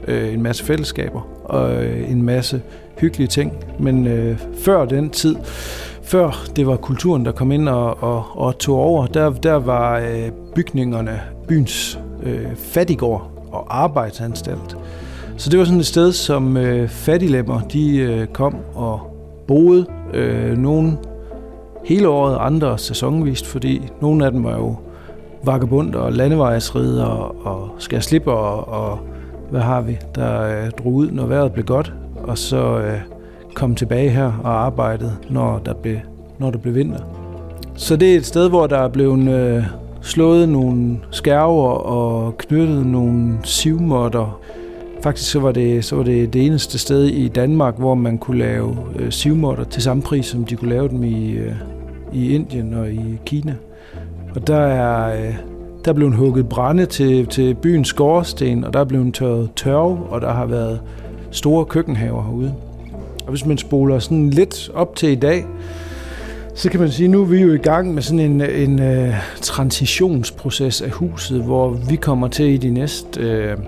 øh, 0.08 0.34
en 0.34 0.42
masse 0.42 0.64
fællesskaber 0.64 1.28
og 1.44 1.84
øh, 1.84 2.10
en 2.10 2.22
masse 2.22 2.62
hyggelige 2.98 3.28
ting. 3.28 3.52
Men 3.78 4.06
øh, 4.06 4.38
før 4.64 4.84
den 4.84 5.10
tid, 5.10 5.36
før 6.04 6.44
det 6.56 6.66
var 6.66 6.76
kulturen, 6.76 7.24
der 7.24 7.32
kom 7.32 7.52
ind 7.52 7.68
og, 7.68 8.02
og, 8.02 8.24
og 8.34 8.58
tog 8.58 8.78
over, 8.78 9.06
der, 9.06 9.30
der 9.30 9.54
var 9.54 9.98
øh, 9.98 10.30
bygningerne 10.54 11.20
byens 11.48 11.98
øh, 12.22 12.56
fattigård 12.56 13.30
og 13.52 13.82
arbejdsanstalt. 13.82 14.76
Så 15.36 15.50
det 15.50 15.58
var 15.58 15.64
sådan 15.64 15.80
et 15.80 15.86
sted, 15.86 16.12
som 16.12 16.56
øh, 16.56 16.88
fattiglemmer, 16.88 17.60
de 17.60 17.96
øh, 17.96 18.26
kom 18.26 18.56
og 18.74 19.00
boede. 19.48 19.86
Øh, 20.14 20.58
nogle 20.58 20.98
hele 21.84 22.08
året, 22.08 22.38
andre 22.40 22.78
sæsonvist, 22.78 23.46
fordi 23.46 23.88
nogle 24.00 24.26
af 24.26 24.32
dem 24.32 24.44
var 24.44 24.56
jo 24.56 24.76
vagabunder 25.44 25.98
og 25.98 26.12
landevejsrider 26.12 27.04
og 27.46 27.70
skal 27.78 28.02
slippe 28.02 28.32
og, 28.32 28.68
og 28.68 28.98
hvad 29.50 29.60
har 29.60 29.80
vi, 29.80 29.98
der 30.14 30.42
øh, 30.42 30.70
drog 30.70 30.92
ud, 30.92 31.10
når 31.10 31.26
vejret 31.26 31.52
blev 31.52 31.64
godt, 31.64 31.92
og 32.22 32.38
så 32.38 32.78
øh, 32.78 33.00
kom 33.54 33.74
tilbage 33.74 34.10
her 34.10 34.32
og 34.44 34.64
arbejdede, 34.64 35.12
når 35.30 35.58
der 35.58 35.74
blev, 35.74 35.96
når 36.38 36.50
der 36.50 36.58
blev 36.58 36.74
vinter. 36.74 37.00
Så 37.76 37.96
det 37.96 38.12
er 38.12 38.16
et 38.16 38.26
sted, 38.26 38.48
hvor 38.48 38.66
der 38.66 38.78
er 38.78 38.88
blevet 38.88 39.28
øh, 39.28 39.64
slået 40.00 40.48
nogle 40.48 40.98
skærver 41.10 41.68
og 41.70 42.38
knyttet 42.38 42.86
nogle 42.86 43.38
sivmåtter. 43.44 44.40
Faktisk 45.02 45.30
så 45.30 45.40
var, 45.40 45.52
det, 45.52 45.84
så 45.84 45.96
var 45.96 46.02
det 46.02 46.32
det 46.32 46.46
eneste 46.46 46.78
sted 46.78 47.04
i 47.04 47.28
Danmark, 47.28 47.78
hvor 47.78 47.94
man 47.94 48.18
kunne 48.18 48.38
lave 48.38 48.76
øh, 48.96 49.12
sivmåtter 49.12 49.64
til 49.64 49.82
samme 49.82 50.02
pris, 50.02 50.26
som 50.26 50.44
de 50.44 50.56
kunne 50.56 50.70
lave 50.70 50.88
dem 50.88 51.04
i, 51.04 51.30
øh, 51.30 51.52
i 52.12 52.34
Indien 52.34 52.74
og 52.74 52.90
i 52.90 53.20
Kina. 53.26 53.54
Og 54.34 54.46
der 54.46 54.60
er, 54.60 55.26
øh, 55.26 55.34
der 55.84 55.90
er 55.90 55.94
blevet 55.94 56.14
hugget 56.14 56.48
brænde 56.48 56.86
til, 56.86 57.26
til 57.26 57.54
byens 57.54 57.88
skorsten, 57.88 58.64
og 58.64 58.72
der 58.72 58.80
er 58.80 58.84
blevet 58.84 59.14
tørret 59.14 59.50
tørv, 59.56 59.98
og 60.10 60.20
der 60.20 60.32
har 60.32 60.46
været 60.46 60.80
store 61.30 61.64
køkkenhaver 61.64 62.22
herude. 62.22 62.54
Og 63.24 63.30
hvis 63.30 63.46
man 63.46 63.58
spoler 63.58 63.98
sådan 63.98 64.30
lidt 64.30 64.70
op 64.74 64.96
til 64.96 65.08
i 65.08 65.14
dag, 65.14 65.46
så 66.54 66.70
kan 66.70 66.80
man 66.80 66.90
sige, 66.90 67.04
at 67.04 67.10
nu 67.10 67.20
er 67.20 67.26
vi 67.26 67.40
jo 67.40 67.52
i 67.52 67.58
gang 67.58 67.94
med 67.94 68.02
sådan 68.02 68.18
en, 68.18 68.40
en 68.40 69.06
uh, 69.08 69.14
transitionsproces 69.40 70.82
af 70.82 70.90
huset, 70.90 71.42
hvor 71.42 71.70
vi 71.70 71.96
kommer 71.96 72.28
til 72.28 72.46
i 72.46 72.56
de 72.56 72.70
næste, 72.70 73.20
uh, 73.56 73.64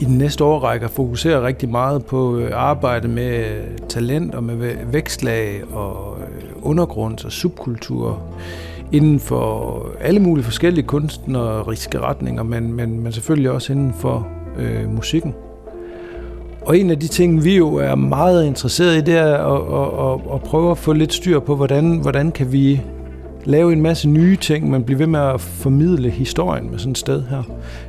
i 0.00 0.04
den 0.04 0.18
næste 0.18 0.44
årrække 0.44 0.84
at 0.84 0.90
fokusere 0.90 1.46
rigtig 1.46 1.68
meget 1.68 2.04
på 2.04 2.36
uh, 2.36 2.42
arbejde 2.52 3.08
med 3.08 3.44
talent 3.88 4.34
og 4.34 4.44
med 4.44 4.76
vækstlag 4.92 5.62
og 5.72 6.16
uh, 6.62 6.70
undergrunds- 6.70 7.24
og 7.24 7.32
subkultur 7.32 8.22
inden 8.92 9.20
for 9.20 9.86
alle 10.00 10.20
mulige 10.20 10.44
forskellige 10.44 10.86
kunstneriske 10.86 12.00
retninger, 12.00 12.42
men, 12.42 12.72
men, 12.72 13.00
men 13.00 13.12
selvfølgelig 13.12 13.50
også 13.50 13.72
inden 13.72 13.94
for 13.94 14.28
uh, 14.58 14.94
musikken. 14.94 15.34
Og 16.66 16.78
en 16.78 16.90
af 16.90 16.98
de 16.98 17.08
ting, 17.08 17.44
vi 17.44 17.56
jo 17.56 17.74
er 17.74 17.94
meget 17.94 18.46
interesseret 18.46 18.96
i, 18.96 19.00
det 19.00 19.16
er 19.16 19.34
at, 19.34 19.62
at, 19.62 20.12
at, 20.12 20.34
at 20.34 20.42
prøve 20.42 20.70
at 20.70 20.78
få 20.78 20.92
lidt 20.92 21.12
styr 21.12 21.40
på, 21.40 21.56
hvordan, 21.56 21.98
hvordan 22.02 22.32
kan 22.32 22.52
vi 22.52 22.80
lave 23.44 23.72
en 23.72 23.82
masse 23.82 24.08
nye 24.08 24.36
ting, 24.36 24.70
men 24.70 24.84
blive 24.84 24.98
ved 24.98 25.06
med 25.06 25.20
at 25.20 25.40
formidle 25.40 26.10
historien 26.10 26.70
med 26.70 26.78
sådan 26.78 26.90
et 26.90 26.98
sted 26.98 27.22
her. 27.30 27.42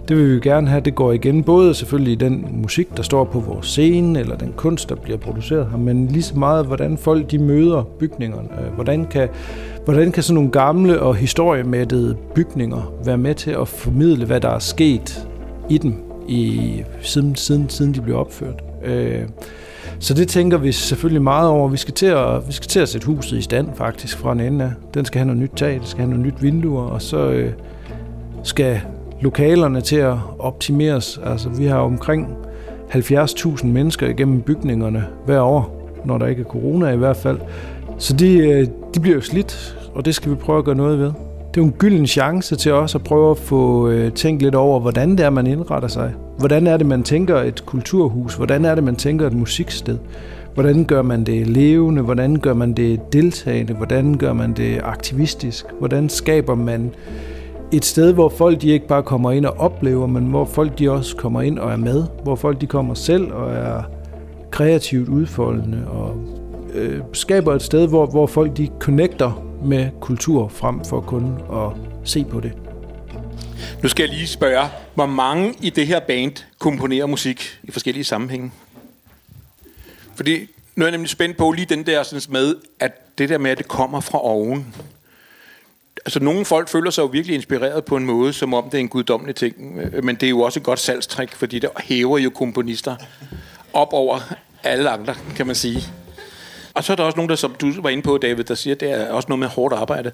Det 0.08 0.18
vil 0.18 0.36
vi 0.36 0.40
gerne 0.40 0.68
have, 0.68 0.82
det 0.82 0.96
går 0.96 1.12
igen, 1.12 1.44
både 1.44 1.74
selvfølgelig 1.74 2.14
i 2.14 2.16
den 2.16 2.48
musik, 2.52 2.98
der 2.98 3.04
står 3.04 3.24
på 3.24 3.40
vores 3.40 3.68
scene, 3.68 4.20
eller 4.20 4.36
den 4.38 4.54
kunst, 4.56 4.90
der 4.90 4.96
bliver 4.96 5.18
produceret 5.18 5.68
her, 5.72 5.78
men 5.78 6.08
lige 6.08 6.24
så 6.24 6.40
meget, 6.40 6.66
hvordan 6.66 6.98
folk 6.98 7.32
de 7.32 7.38
møder 7.38 7.84
bygningerne. 8.00 8.50
Hvordan 8.76 9.06
kan, 9.06 9.28
hvordan 9.86 10.12
kan 10.12 10.24
sådan 10.24 10.36
nogle 10.36 10.52
gamle 10.52 11.00
og 11.00 11.16
historiemættede 11.16 12.16
bygninger 12.36 12.94
være 13.06 13.18
med 13.18 13.36
til 13.36 13.52
at 13.52 13.68
formidle, 13.68 14.26
hvad 14.26 14.42
der 14.42 14.50
er 14.50 14.60
sket 14.60 15.28
i 15.70 15.78
dem, 15.78 15.94
i, 16.28 16.72
siden, 17.02 17.36
siden, 17.36 17.70
siden 17.70 17.94
de 17.94 18.02
blev 18.02 18.18
opført. 18.18 18.67
Øh, 18.84 19.22
Så 20.00 20.14
det 20.14 20.28
tænker 20.28 20.58
vi 20.58 20.72
selvfølgelig 20.72 21.22
meget 21.22 21.50
over. 21.50 21.68
Vi 21.68 21.78
skal 21.78 21.94
til 21.94 22.06
at, 22.06 22.48
vi 22.48 22.54
skal 22.54 22.68
til 22.68 22.80
at 22.80 22.90
sætte 22.90 23.08
huset 23.08 23.38
i 23.38 23.42
stand 23.42 23.68
faktisk 23.76 24.18
fra 24.18 24.32
en 24.32 24.40
ende 24.40 24.66
af. 24.66 24.72
Den 24.94 25.06
skal 25.06 25.20
have 25.20 25.26
noget 25.26 25.42
nyt 25.42 25.52
tag, 25.56 25.74
det 25.74 25.88
skal 25.88 26.00
have 26.02 26.10
noget 26.10 26.26
nyt 26.26 26.42
vinduer, 26.44 26.84
og 26.84 27.02
så 27.02 27.18
øh, 27.30 27.52
skal 28.44 28.80
lokalerne 29.22 29.82
til 29.82 29.96
at 29.96 30.16
optimeres. 30.40 31.20
Altså 31.26 31.50
vi 31.50 31.66
har 31.66 31.78
omkring 31.80 32.28
70.000 32.94 33.66
mennesker 33.66 34.08
igennem 34.08 34.42
bygningerne 34.42 35.08
hver 35.26 35.42
år, 35.42 35.92
når 36.06 36.18
der 36.18 36.28
ikke 36.28 36.42
er 36.42 36.46
corona 36.46 36.90
i 36.92 36.98
hvert 36.98 37.18
fald. 37.18 37.38
Så 37.98 38.14
de, 38.14 38.38
øh, 38.38 38.68
de 38.96 39.00
bliver 39.00 39.16
jo 39.16 39.22
slidt, 39.22 39.78
og 39.96 40.06
det 40.06 40.16
skal 40.16 40.32
vi 40.32 40.36
prøve 40.36 40.60
at 40.60 40.66
gøre 40.66 40.76
noget 40.76 41.00
ved. 41.00 41.12
Det 41.58 41.64
er 41.64 41.68
en 41.68 41.74
gylden 41.78 42.08
chance 42.08 42.56
til 42.56 42.72
os 42.72 42.96
at 42.96 43.04
prøve 43.04 43.32
at 43.32 43.38
få 43.38 43.90
øh, 43.90 44.12
tænkt 44.12 44.42
lidt 44.42 44.56
over, 44.56 44.80
hvordan 44.80 45.12
det 45.12 45.20
er, 45.20 45.30
man 45.30 45.48
indretter 45.48 45.88
sig. 45.88 46.14
Hvordan 46.38 46.68
er 46.68 46.78
det, 46.78 46.86
man 46.86 47.04
tænker 47.04 47.38
et 47.38 47.66
kulturhus? 47.66 48.36
Hvordan 48.36 48.66
er 48.66 48.76
det, 48.76 48.84
man 48.84 48.96
tænker 48.96 49.28
et 49.28 49.34
musiksted? 49.34 49.98
Hvordan 50.54 50.86
gør 50.86 51.02
man 51.02 51.24
det 51.24 51.48
levende? 51.48 52.02
Hvordan 52.02 52.36
gør 52.36 52.54
man 52.54 52.74
det 52.74 53.14
deltagende? 53.14 53.74
Hvordan 53.74 54.18
gør 54.18 54.34
man 54.34 54.54
det 54.54 54.80
aktivistisk? 54.84 55.66
Hvordan 55.80 56.10
skaber 56.10 56.56
man 56.56 56.92
et 57.74 57.86
sted, 57.86 58.14
hvor 58.14 58.30
folk 58.30 58.62
de 58.62 58.70
ikke 58.70 58.88
bare 58.88 59.04
kommer 59.04 59.32
ind 59.32 59.46
og 59.46 59.54
oplever, 59.58 60.08
men 60.08 60.24
hvor 60.24 60.46
folk 60.46 60.80
de 60.80 60.92
også 60.92 61.16
kommer 61.16 61.42
ind 61.42 61.60
og 61.60 61.72
er 61.72 61.78
med? 61.78 62.04
Hvor 62.24 62.36
folk 62.36 62.62
de 62.62 62.66
kommer 62.66 62.94
selv 62.94 63.34
og 63.34 63.52
er 63.52 63.84
kreativt 64.52 65.10
udfoldende 65.10 65.78
og 65.88 66.16
øh, 66.76 67.00
skaber 67.14 67.54
et 67.54 67.62
sted, 67.62 67.88
hvor, 67.88 68.06
hvor 68.06 68.28
folk 68.28 68.58
de 68.58 68.70
connecter 68.80 69.47
med 69.64 69.90
kultur 70.02 70.48
frem 70.48 70.86
for 70.86 71.02
kun 71.02 71.42
at 71.54 71.90
se 72.10 72.26
på 72.26 72.40
det. 72.40 72.54
Nu 73.84 73.90
skal 73.90 74.04
jeg 74.04 74.14
lige 74.14 74.28
spørge, 74.28 74.68
hvor 74.96 75.06
mange 75.06 75.54
i 75.62 75.70
det 75.70 75.88
her 75.88 76.00
band 76.00 76.32
komponerer 76.60 77.06
musik 77.06 77.60
i 77.64 77.72
forskellige 77.72 78.04
sammenhænge? 78.04 78.52
Fordi 80.16 80.48
nu 80.76 80.84
er 80.84 80.88
jeg 80.88 80.92
nemlig 80.92 81.10
spændt 81.10 81.38
på 81.38 81.52
lige 81.52 81.66
den 81.66 81.86
der 81.86 82.04
sådan 82.04 82.22
med, 82.30 82.56
at 82.80 83.18
det 83.18 83.30
der 83.30 83.38
med, 83.38 83.52
at 83.52 83.58
det 83.58 83.68
kommer 83.68 84.00
fra 84.00 84.24
oven. 84.24 84.76
Altså 86.06 86.20
nogle 86.20 86.46
folk 86.46 86.70
føler 86.70 86.92
sig 86.92 87.02
jo 87.02 87.08
virkelig 87.08 87.36
inspireret 87.36 87.86
på 87.86 87.98
en 87.98 88.06
måde, 88.06 88.34
som 88.34 88.54
om 88.54 88.64
det 88.64 88.74
er 88.74 88.80
en 88.80 88.90
guddommelig 88.90 89.36
ting. 89.36 89.80
Øh, 89.80 90.04
men 90.04 90.16
det 90.16 90.24
er 90.24 90.30
jo 90.30 90.42
også 90.42 90.60
et 90.60 90.64
godt 90.64 90.80
salgstrik, 90.80 91.36
fordi 91.36 91.60
det 91.60 91.70
hæver 91.80 92.18
jo 92.18 92.30
komponister 92.30 92.96
op 93.74 93.94
over 93.94 94.34
alle 94.64 94.90
andre, 94.90 95.16
kan 95.36 95.48
man 95.48 95.56
sige. 95.56 95.84
Og 96.78 96.84
så 96.84 96.92
er 96.92 96.96
der 96.96 97.04
også 97.04 97.16
nogen, 97.16 97.30
der, 97.30 97.36
som 97.36 97.56
du 97.62 97.82
var 97.82 97.90
inde 97.90 98.04
på, 98.04 98.18
David, 98.18 98.44
der 98.44 98.56
siger, 98.56 98.76
at 98.76 98.80
det 98.80 98.92
er 98.92 99.12
også 99.12 99.30
noget 99.30 99.40
med 99.40 99.48
hårdt 99.48 99.74
arbejde. 99.74 100.12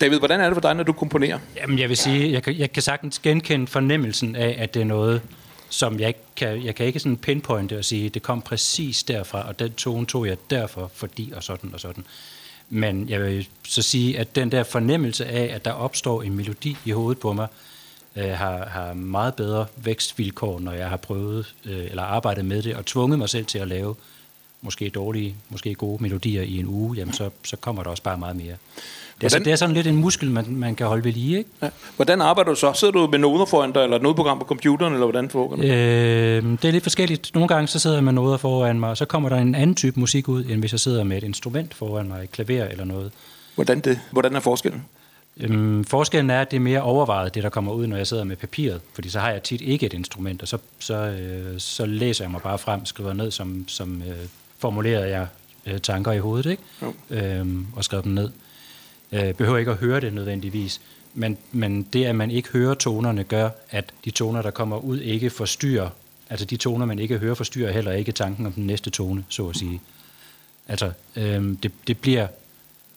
David, 0.00 0.18
hvordan 0.18 0.40
er 0.40 0.44
det 0.44 0.54
for 0.54 0.60
dig, 0.60 0.74
når 0.74 0.82
du 0.84 0.92
komponerer? 0.92 1.38
Jamen, 1.56 1.78
jeg 1.78 1.88
vil 1.88 1.96
sige, 1.96 2.32
jeg 2.32 2.42
kan, 2.42 2.58
jeg 2.58 2.72
kan 2.72 2.82
sagtens 2.82 3.18
genkende 3.18 3.66
fornemmelsen 3.66 4.36
af, 4.36 4.56
at 4.58 4.74
det 4.74 4.82
er 4.82 4.86
noget, 4.86 5.22
som 5.68 6.00
jeg 6.00 6.08
ikke 6.08 6.20
kan, 6.36 6.64
jeg 6.64 6.74
kan 6.74 6.86
ikke 6.86 7.00
sådan 7.00 7.16
pinpointe 7.16 7.78
og 7.78 7.84
sige, 7.84 8.08
det 8.08 8.22
kom 8.22 8.42
præcis 8.42 9.02
derfra, 9.02 9.48
og 9.48 9.58
den 9.58 9.72
tone 9.72 10.06
tog 10.06 10.26
jeg 10.26 10.36
derfor, 10.50 10.90
fordi 10.94 11.32
og 11.36 11.42
sådan 11.42 11.70
og 11.74 11.80
sådan. 11.80 12.04
Men 12.68 13.08
jeg 13.08 13.22
vil 13.22 13.48
så 13.64 13.82
sige, 13.82 14.18
at 14.18 14.36
den 14.36 14.52
der 14.52 14.62
fornemmelse 14.62 15.26
af, 15.26 15.54
at 15.54 15.64
der 15.64 15.72
opstår 15.72 16.22
en 16.22 16.36
melodi 16.36 16.76
i 16.84 16.90
hovedet 16.90 17.20
på 17.20 17.32
mig, 17.32 17.46
øh, 18.16 18.30
har, 18.30 18.66
har 18.66 18.92
meget 18.92 19.34
bedre 19.34 19.66
vækstvilkår, 19.76 20.58
når 20.60 20.72
jeg 20.72 20.88
har 20.88 20.96
prøvet 20.96 21.54
øh, 21.64 21.84
eller 21.90 22.02
arbejdet 22.02 22.44
med 22.44 22.62
det, 22.62 22.74
og 22.74 22.86
tvunget 22.86 23.18
mig 23.18 23.28
selv 23.28 23.46
til 23.46 23.58
at 23.58 23.68
lave 23.68 23.94
måske 24.62 24.88
dårlige, 24.88 25.34
måske 25.48 25.74
gode 25.74 26.02
melodier 26.02 26.42
i 26.42 26.58
en 26.58 26.66
uge, 26.66 26.96
jamen 26.96 27.14
så, 27.14 27.30
så 27.44 27.56
kommer 27.56 27.82
der 27.82 27.90
også 27.90 28.02
bare 28.02 28.18
meget 28.18 28.36
mere. 28.36 28.54
Det 29.20 29.26
er, 29.26 29.28
så, 29.28 29.38
det 29.38 29.46
er 29.46 29.56
sådan 29.56 29.74
lidt 29.74 29.86
en 29.86 29.96
muskel, 29.96 30.30
man, 30.30 30.44
man 30.48 30.74
kan 30.74 30.86
holde 30.86 31.04
ved 31.04 31.12
lige, 31.12 31.38
ikke? 31.38 31.50
Ja. 31.62 31.68
Hvordan 31.96 32.20
arbejder 32.20 32.50
du 32.50 32.56
så? 32.56 32.72
Sidder 32.72 32.92
du 32.92 33.06
med 33.06 33.18
noder 33.18 33.44
foran 33.44 33.72
dig, 33.72 33.82
eller 33.82 33.96
et 33.96 34.02
nodeprogram 34.02 34.38
på 34.38 34.44
computeren, 34.44 34.92
eller 34.92 35.06
hvordan 35.06 35.30
foregår 35.30 35.56
det? 35.56 35.64
Øh, 35.64 36.44
det 36.44 36.64
er 36.64 36.70
lidt 36.70 36.82
forskelligt. 36.82 37.30
Nogle 37.34 37.48
gange 37.48 37.66
så 37.66 37.78
sidder 37.78 37.96
jeg 37.96 38.04
med 38.04 38.12
noder 38.12 38.36
foran 38.36 38.80
mig, 38.80 38.90
og 38.90 38.96
så 38.96 39.04
kommer 39.04 39.28
der 39.28 39.36
en 39.36 39.54
anden 39.54 39.76
type 39.76 40.00
musik 40.00 40.28
ud, 40.28 40.44
end 40.44 40.60
hvis 40.60 40.72
jeg 40.72 40.80
sidder 40.80 41.04
med 41.04 41.16
et 41.16 41.24
instrument 41.24 41.74
foran 41.74 42.08
mig, 42.08 42.24
et 42.24 42.32
klaver 42.32 42.64
eller 42.64 42.84
noget. 42.84 43.12
Hvordan, 43.54 43.80
det, 43.80 44.00
hvordan 44.10 44.36
er 44.36 44.40
forskellen? 44.40 44.84
Øhm, 45.40 45.84
forskellen 45.84 46.30
er, 46.30 46.40
at 46.40 46.50
det 46.50 46.56
er 46.56 46.60
mere 46.60 46.82
overvejet, 46.82 47.34
det 47.34 47.42
der 47.42 47.48
kommer 47.48 47.72
ud, 47.72 47.86
når 47.86 47.96
jeg 47.96 48.06
sidder 48.06 48.24
med 48.24 48.36
papiret. 48.36 48.80
Fordi 48.94 49.08
så 49.08 49.20
har 49.20 49.30
jeg 49.30 49.42
tit 49.42 49.60
ikke 49.60 49.86
et 49.86 49.92
instrument, 49.92 50.42
og 50.42 50.48
så, 50.48 50.58
så, 50.78 50.94
øh, 50.94 51.58
så 51.58 51.86
læser 51.86 52.24
jeg 52.24 52.30
mig 52.30 52.40
bare 52.42 52.58
frem, 52.58 52.86
skriver 52.86 53.12
ned, 53.12 53.30
som, 53.30 53.64
som 53.68 54.02
øh, 54.02 54.16
formulerede 54.60 55.08
jeg 55.08 55.26
øh, 55.66 55.80
tanker 55.80 56.12
i 56.12 56.18
hovedet, 56.18 56.50
ikke? 56.50 56.62
Øhm, 57.10 57.66
og 57.76 57.84
skrev 57.84 58.02
dem 58.02 58.12
ned. 58.12 58.30
Øh, 59.12 59.34
behøver 59.34 59.58
ikke 59.58 59.70
at 59.70 59.76
høre 59.76 60.00
det 60.00 60.12
nødvendigvis, 60.12 60.80
men, 61.14 61.38
men 61.52 61.82
det, 61.82 62.04
at 62.04 62.14
man 62.14 62.30
ikke 62.30 62.48
hører 62.48 62.74
tonerne, 62.74 63.24
gør, 63.24 63.48
at 63.70 63.92
de 64.04 64.10
toner, 64.10 64.42
der 64.42 64.50
kommer 64.50 64.76
ud, 64.76 65.00
ikke 65.00 65.30
forstyrrer. 65.30 65.90
Altså 66.30 66.46
de 66.46 66.56
toner, 66.56 66.86
man 66.86 66.98
ikke 66.98 67.18
hører, 67.18 67.34
forstyrrer 67.34 67.72
heller 67.72 67.92
ikke 67.92 68.12
tanken 68.12 68.46
om 68.46 68.52
den 68.52 68.66
næste 68.66 68.90
tone, 68.90 69.24
så 69.28 69.48
at 69.48 69.56
sige. 69.56 69.80
Altså, 70.68 70.92
øhm, 71.16 71.56
det, 71.56 71.72
det 71.86 71.98
bliver 71.98 72.26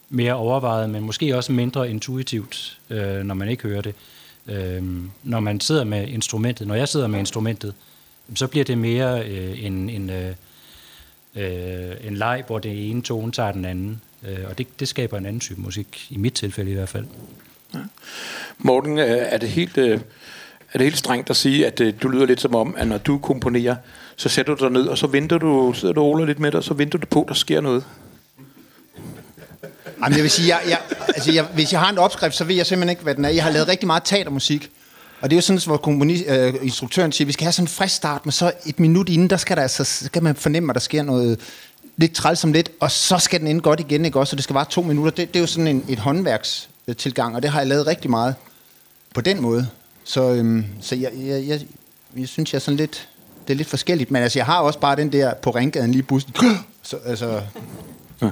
mere 0.08 0.34
overvejet, 0.34 0.90
men 0.90 1.02
måske 1.02 1.36
også 1.36 1.52
mindre 1.52 1.90
intuitivt, 1.90 2.78
øh, 2.90 3.22
når 3.22 3.34
man 3.34 3.48
ikke 3.48 3.62
hører 3.62 3.82
det. 3.82 3.94
Øhm, 4.46 5.10
når 5.22 5.40
man 5.40 5.60
sidder 5.60 5.84
med 5.84 6.08
instrumentet, 6.08 6.66
når 6.66 6.74
jeg 6.74 6.88
sidder 6.88 7.06
med 7.06 7.18
instrumentet, 7.18 7.74
så 8.34 8.46
bliver 8.46 8.64
det 8.64 8.78
mere 8.78 9.28
øh, 9.28 9.64
en, 9.64 9.90
en, 9.90 10.10
øh, 10.10 10.34
øh, 11.36 11.90
en 12.04 12.14
leg, 12.14 12.44
hvor 12.46 12.58
det 12.58 12.90
ene 12.90 13.02
tone 13.02 13.32
tager 13.32 13.52
den 13.52 13.64
anden. 13.64 14.00
Øh, 14.28 14.38
og 14.48 14.58
det, 14.58 14.80
det 14.80 14.88
skaber 14.88 15.18
en 15.18 15.26
anden 15.26 15.40
type 15.40 15.60
musik, 15.60 16.06
i 16.10 16.16
mit 16.16 16.32
tilfælde 16.32 16.70
i 16.70 16.74
hvert 16.74 16.88
fald. 16.88 17.04
Ja. 17.74 17.78
Morten, 18.58 18.98
øh, 18.98 19.06
er 19.08 19.38
det 19.38 19.48
helt... 19.48 19.78
Øh, 19.78 20.00
er 20.72 20.78
det 20.78 20.84
helt 20.84 20.98
strengt 20.98 21.30
at 21.30 21.36
sige, 21.36 21.66
at 21.66 21.80
øh, 21.80 21.94
du 22.02 22.08
lyder 22.08 22.26
lidt 22.26 22.40
som 22.40 22.54
om, 22.54 22.74
at 22.78 22.88
når 22.88 22.98
du 22.98 23.18
komponerer, 23.18 23.76
så 24.16 24.28
sætter 24.28 24.54
du 24.54 24.64
dig 24.64 24.72
ned, 24.72 24.86
og 24.86 24.98
så 24.98 25.06
venter 25.06 25.38
du, 25.38 25.72
sidder 25.76 25.94
du 25.94 26.02
og 26.02 26.26
lidt 26.26 26.38
med 26.38 26.50
dig, 26.50 26.58
og 26.58 26.64
så 26.64 26.74
venter 26.74 26.98
du 26.98 27.06
på, 27.06 27.22
at 27.22 27.28
der 27.28 27.34
sker 27.34 27.60
noget? 27.60 27.84
Jamen, 30.02 30.16
jeg 30.16 30.22
vil 30.22 30.30
sige, 30.30 30.56
jeg, 30.56 30.60
jeg, 30.68 30.78
altså, 31.08 31.32
jeg, 31.32 31.44
hvis 31.44 31.72
jeg 31.72 31.80
har 31.80 31.90
en 31.90 31.98
opskrift, 31.98 32.34
så 32.34 32.44
ved 32.44 32.54
jeg 32.56 32.66
simpelthen 32.66 32.90
ikke, 32.90 33.02
hvad 33.02 33.14
den 33.14 33.24
er. 33.24 33.28
Jeg 33.28 33.42
har 33.44 33.50
lavet 33.50 33.68
rigtig 33.68 33.86
meget 33.86 34.02
teatermusik, 34.04 34.70
og 35.24 35.30
det 35.30 35.36
er 35.36 35.38
jo 35.38 35.42
sådan, 35.42 35.60
hvor 35.66 35.76
komponi, 35.76 36.24
øh, 36.24 36.54
instruktøren 36.62 37.12
siger, 37.12 37.24
at 37.24 37.28
vi 37.28 37.32
skal 37.32 37.44
have 37.44 37.52
sådan 37.52 37.64
en 37.64 37.68
frisk 37.68 37.94
start, 37.94 38.26
men 38.26 38.32
så 38.32 38.52
et 38.66 38.80
minut 38.80 39.08
inden, 39.08 39.30
der 39.30 39.36
skal, 39.36 39.56
der 39.56 39.62
altså, 39.62 39.84
skal 39.84 40.22
man 40.22 40.36
fornemme, 40.36 40.70
at 40.70 40.74
der 40.74 40.80
sker 40.80 41.02
noget 41.02 41.40
lidt 41.96 42.14
trælsom 42.14 42.52
lidt, 42.52 42.70
og 42.80 42.90
så 42.90 43.18
skal 43.18 43.40
den 43.40 43.48
ende 43.48 43.60
godt 43.60 43.80
igen, 43.80 44.04
ikke 44.04 44.18
også? 44.18 44.30
Så 44.30 44.36
det 44.36 44.44
skal 44.44 44.54
være 44.54 44.64
to 44.70 44.82
minutter. 44.82 45.10
Det, 45.10 45.28
det 45.28 45.36
er 45.36 45.40
jo 45.40 45.46
sådan 45.46 45.66
en, 45.66 45.84
et 45.88 45.98
håndværkstilgang, 45.98 47.36
og 47.36 47.42
det 47.42 47.50
har 47.50 47.60
jeg 47.60 47.68
lavet 47.68 47.86
rigtig 47.86 48.10
meget 48.10 48.34
på 49.14 49.20
den 49.20 49.42
måde. 49.42 49.66
Så, 50.04 50.32
øhm, 50.32 50.64
så 50.80 50.94
jeg, 50.94 51.10
jeg, 51.26 51.48
jeg, 51.48 51.60
jeg 52.16 52.28
synes, 52.28 52.52
jeg 52.52 52.58
er 52.58 52.60
sådan 52.60 52.76
lidt, 52.76 53.08
det 53.48 53.54
er 53.54 53.56
lidt 53.56 53.68
forskelligt, 53.68 54.10
men 54.10 54.22
altså, 54.22 54.38
jeg 54.38 54.46
har 54.46 54.60
også 54.60 54.78
bare 54.78 54.96
den 54.96 55.12
der 55.12 55.34
på 55.34 55.50
ringgaden 55.50 55.92
lige 55.92 56.02
bussen. 56.02 56.34
Så, 56.82 56.96
altså, 57.04 57.40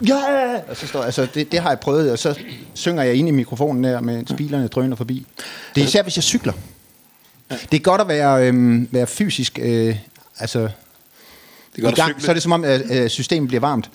ja! 0.09 0.55
Og 0.68 0.76
så 0.76 0.87
står, 0.87 1.02
altså, 1.02 1.26
det, 1.35 1.52
det 1.52 1.61
har 1.61 1.68
jeg 1.68 1.81
prøvet, 1.81 2.12
og 2.12 2.18
så 2.18 2.38
synger 2.74 3.02
jeg 3.02 3.14
ind 3.14 3.28
i 3.28 3.31
mikrofonen 3.31 3.85
der, 3.85 4.00
mens 4.00 4.33
bilerne 4.37 4.68
drøner 4.68 4.96
forbi. 4.96 5.26
Det 5.74 5.81
er 5.81 5.85
især, 5.85 6.02
hvis 6.02 6.16
jeg 6.16 6.22
cykler. 6.22 6.52
Det 7.71 7.77
er 7.77 7.83
godt 7.83 8.01
at 8.01 8.09
være, 8.09 8.49
øhm, 8.49 8.88
være 8.91 9.07
fysisk, 9.07 9.59
øh, 9.62 9.97
altså, 10.38 10.59
Det 10.61 10.69
er 11.79 11.83
godt 11.83 11.99
i 11.99 12.01
gang, 12.01 12.23
så 12.23 12.31
er 12.31 12.35
det 12.35 12.43
som 12.43 12.53
om, 12.53 12.65
at 12.65 12.83
øh, 12.91 13.09
systemet 13.09 13.49
bliver 13.49 13.61
varmt. 13.61 13.91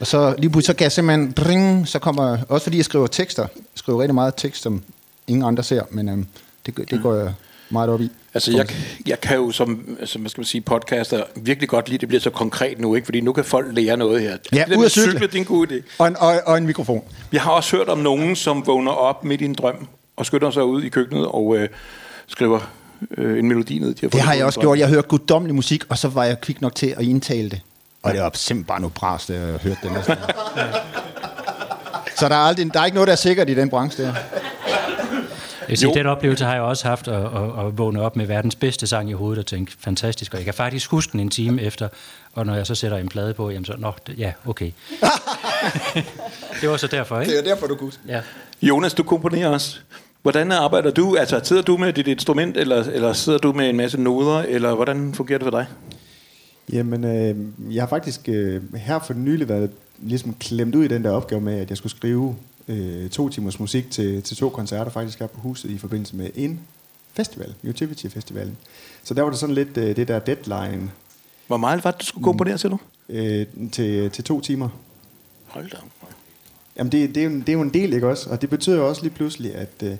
Og 0.00 0.06
så 0.06 0.34
lige 0.38 0.50
pludselig, 0.50 0.66
så 0.66 0.76
kan 0.76 0.84
jeg 0.84 0.92
simpelthen, 0.92 1.32
bring, 1.32 1.88
så 1.88 1.98
kommer, 1.98 2.38
også 2.48 2.64
fordi 2.64 2.76
jeg 2.76 2.84
skriver 2.84 3.06
tekster, 3.06 3.42
jeg 3.56 3.62
skriver 3.74 4.00
rigtig 4.00 4.14
meget 4.14 4.34
tekst, 4.36 4.62
som 4.62 4.82
ingen 5.26 5.44
andre 5.44 5.62
ser, 5.62 5.82
men 5.90 6.08
øhm, 6.08 6.26
det, 6.66 6.90
det 6.90 7.02
går 7.02 7.14
jeg 7.14 7.32
meget 7.70 7.90
op 7.90 8.00
i. 8.00 8.10
Altså, 8.34 8.52
jeg, 8.56 8.66
jeg 9.06 9.20
kan 9.20 9.36
jo 9.36 9.50
som, 9.50 9.98
som 10.04 10.20
hvad 10.20 10.30
skal 10.30 10.40
man 10.40 10.46
sige, 10.46 10.60
podcaster 10.60 11.22
virkelig 11.36 11.68
godt 11.68 11.88
lide, 11.88 11.98
det 11.98 12.08
bliver 12.08 12.20
så 12.20 12.30
konkret 12.30 12.78
nu, 12.78 12.94
ikke? 12.94 13.04
Fordi 13.04 13.20
nu 13.20 13.32
kan 13.32 13.44
folk 13.44 13.66
lære 13.72 13.96
noget 13.96 14.22
her. 14.22 14.36
Ja, 14.52 14.64
det 14.68 14.76
ud 14.76 14.84
at 14.84 14.90
cykle. 14.90 15.10
cykle, 15.12 15.26
det 15.26 15.34
er 15.34 15.38
en 15.38 15.44
god 15.44 15.66
idé. 15.66 15.82
Og 15.98 16.08
en, 16.08 16.16
og, 16.16 16.40
og 16.46 16.58
en 16.58 16.66
mikrofon. 16.66 17.04
Jeg 17.32 17.42
har 17.42 17.50
også 17.50 17.76
hørt 17.76 17.88
om 17.88 17.98
nogen, 17.98 18.36
som 18.36 18.66
vågner 18.66 18.92
op 18.92 19.24
midt 19.24 19.40
i 19.40 19.44
en 19.44 19.54
drøm, 19.54 19.88
og 20.16 20.26
skynder 20.26 20.50
sig 20.50 20.64
ud 20.64 20.82
i 20.82 20.88
køkkenet 20.88 21.26
og 21.26 21.56
øh, 21.56 21.68
skriver 22.26 22.70
øh, 23.18 23.38
en 23.38 23.48
melodi 23.48 23.78
ned. 23.78 23.94
De 23.94 24.00
har 24.02 24.08
Det 24.08 24.20
har 24.20 24.34
jeg 24.34 24.44
også 24.46 24.60
gjort. 24.60 24.78
Jeg 24.78 24.88
hørte 24.88 25.08
guddommelig 25.08 25.54
musik, 25.54 25.84
og 25.88 25.98
så 25.98 26.08
var 26.08 26.24
jeg 26.24 26.40
kvik 26.40 26.60
nok 26.60 26.74
til 26.74 26.94
at 26.96 27.02
indtale 27.04 27.50
det. 27.50 27.60
Og 28.02 28.12
det 28.12 28.20
var 28.22 28.30
simpelthen 28.34 28.64
bare 28.64 28.80
noget 28.80 28.94
bras, 28.94 29.26
da 29.26 29.32
jeg 29.32 29.40
hørte 29.58 29.78
det 29.82 29.92
næsten. 29.92 30.14
Så 32.18 32.28
der 32.28 32.34
er, 32.34 32.38
aldrig, 32.40 32.74
der 32.74 32.80
er 32.80 32.84
ikke 32.84 32.94
noget, 32.94 33.06
der 33.06 33.12
er 33.12 33.16
sikkert 33.16 33.50
i 33.50 33.54
den 33.54 33.70
branche 33.70 34.04
der. 34.04 34.12
Jeg 34.12 35.68
vil 35.68 35.78
sige, 35.78 35.94
den 35.94 36.06
oplevelse 36.06 36.44
har 36.44 36.52
jeg 36.52 36.62
også 36.62 36.88
haft, 36.88 37.08
at, 37.08 37.14
at, 37.24 37.66
at 37.66 37.78
vågne 37.78 38.00
op 38.02 38.16
med 38.16 38.26
verdens 38.26 38.54
bedste 38.54 38.86
sang 38.86 39.10
i 39.10 39.12
hovedet 39.12 39.38
og 39.38 39.46
tænke, 39.46 39.72
fantastisk. 39.80 40.32
Og 40.34 40.38
jeg 40.38 40.44
kan 40.44 40.54
faktisk 40.54 40.90
huske 40.90 41.12
den 41.12 41.20
en 41.20 41.30
time 41.30 41.62
efter, 41.62 41.88
og 42.32 42.46
når 42.46 42.54
jeg 42.54 42.66
så 42.66 42.74
sætter 42.74 42.96
en 42.98 43.08
plade 43.08 43.34
på, 43.34 43.50
jamen 43.50 43.64
så, 43.64 43.74
nå, 43.78 43.92
det- 44.06 44.18
ja, 44.18 44.32
okay. 44.46 44.70
det 46.60 46.68
var 46.70 46.76
så 46.76 46.86
derfor, 46.86 47.20
ikke? 47.20 47.36
er 47.38 47.42
derfor, 47.42 47.66
du 47.66 47.74
kunne. 47.74 47.92
Ja. 48.08 48.20
Jonas, 48.62 48.94
du 48.94 49.02
komponerer 49.02 49.48
også. 49.48 49.78
Hvordan 50.26 50.52
arbejder 50.52 50.90
du? 50.90 51.16
Altså, 51.16 51.40
sidder 51.44 51.62
du 51.62 51.76
med 51.76 51.92
dit 51.92 52.06
instrument, 52.06 52.56
eller, 52.56 52.84
eller 52.84 53.12
sidder 53.12 53.38
du 53.38 53.52
med 53.52 53.70
en 53.70 53.76
masse 53.76 54.00
noder, 54.00 54.38
eller 54.38 54.74
hvordan 54.74 55.14
fungerer 55.14 55.38
det 55.38 55.44
for 55.44 55.50
dig? 55.50 55.66
Jamen, 56.72 57.04
øh, 57.04 57.36
jeg 57.74 57.82
har 57.82 57.88
faktisk 57.88 58.28
øh, 58.28 58.74
her 58.74 58.98
for 58.98 59.14
nylig 59.14 59.48
været 59.48 59.70
ligesom 59.98 60.34
klemt 60.34 60.74
ud 60.74 60.84
i 60.84 60.88
den 60.88 61.04
der 61.04 61.10
opgave 61.10 61.40
med, 61.40 61.58
at 61.60 61.68
jeg 61.68 61.76
skulle 61.76 61.90
skrive 61.90 62.36
øh, 62.68 63.10
to 63.10 63.28
timers 63.28 63.60
musik 63.60 63.90
til, 63.90 64.22
til 64.22 64.36
to 64.36 64.48
koncerter 64.48 64.90
faktisk 64.90 65.18
her 65.18 65.26
på 65.26 65.40
huset 65.40 65.70
i 65.70 65.78
forbindelse 65.78 66.16
med 66.16 66.30
en 66.34 66.60
festival, 67.12 67.54
Utivity 67.68 68.06
Festivalen. 68.06 68.56
Så 69.04 69.14
der 69.14 69.22
var 69.22 69.30
det 69.30 69.38
sådan 69.38 69.54
lidt 69.54 69.76
øh, 69.76 69.96
det 69.96 70.08
der 70.08 70.18
deadline 70.18 70.90
Hvor 71.46 71.56
meget 71.56 71.84
var 71.84 71.90
det, 71.90 72.00
du 72.00 72.06
skulle 72.06 72.24
komponere, 72.24 72.58
siger 72.58 72.70
du? 72.70 72.78
Øh, 73.08 73.46
til, 73.72 74.10
til 74.10 74.24
to 74.24 74.40
timer. 74.40 74.68
Hold 75.46 75.70
da. 75.70 75.76
Jamen, 76.78 76.92
det, 76.92 77.14
det, 77.14 77.24
er 77.24 77.24
jo, 77.24 77.30
det 77.30 77.48
er 77.48 77.52
jo 77.52 77.60
en 77.60 77.74
del, 77.74 77.92
ikke 77.92 78.08
også? 78.08 78.30
Og 78.30 78.42
det 78.42 78.50
betyder 78.50 78.76
jo 78.76 78.88
også 78.88 79.02
lige 79.02 79.14
pludselig, 79.14 79.54
at, 79.54 79.82
øh, 79.82 79.96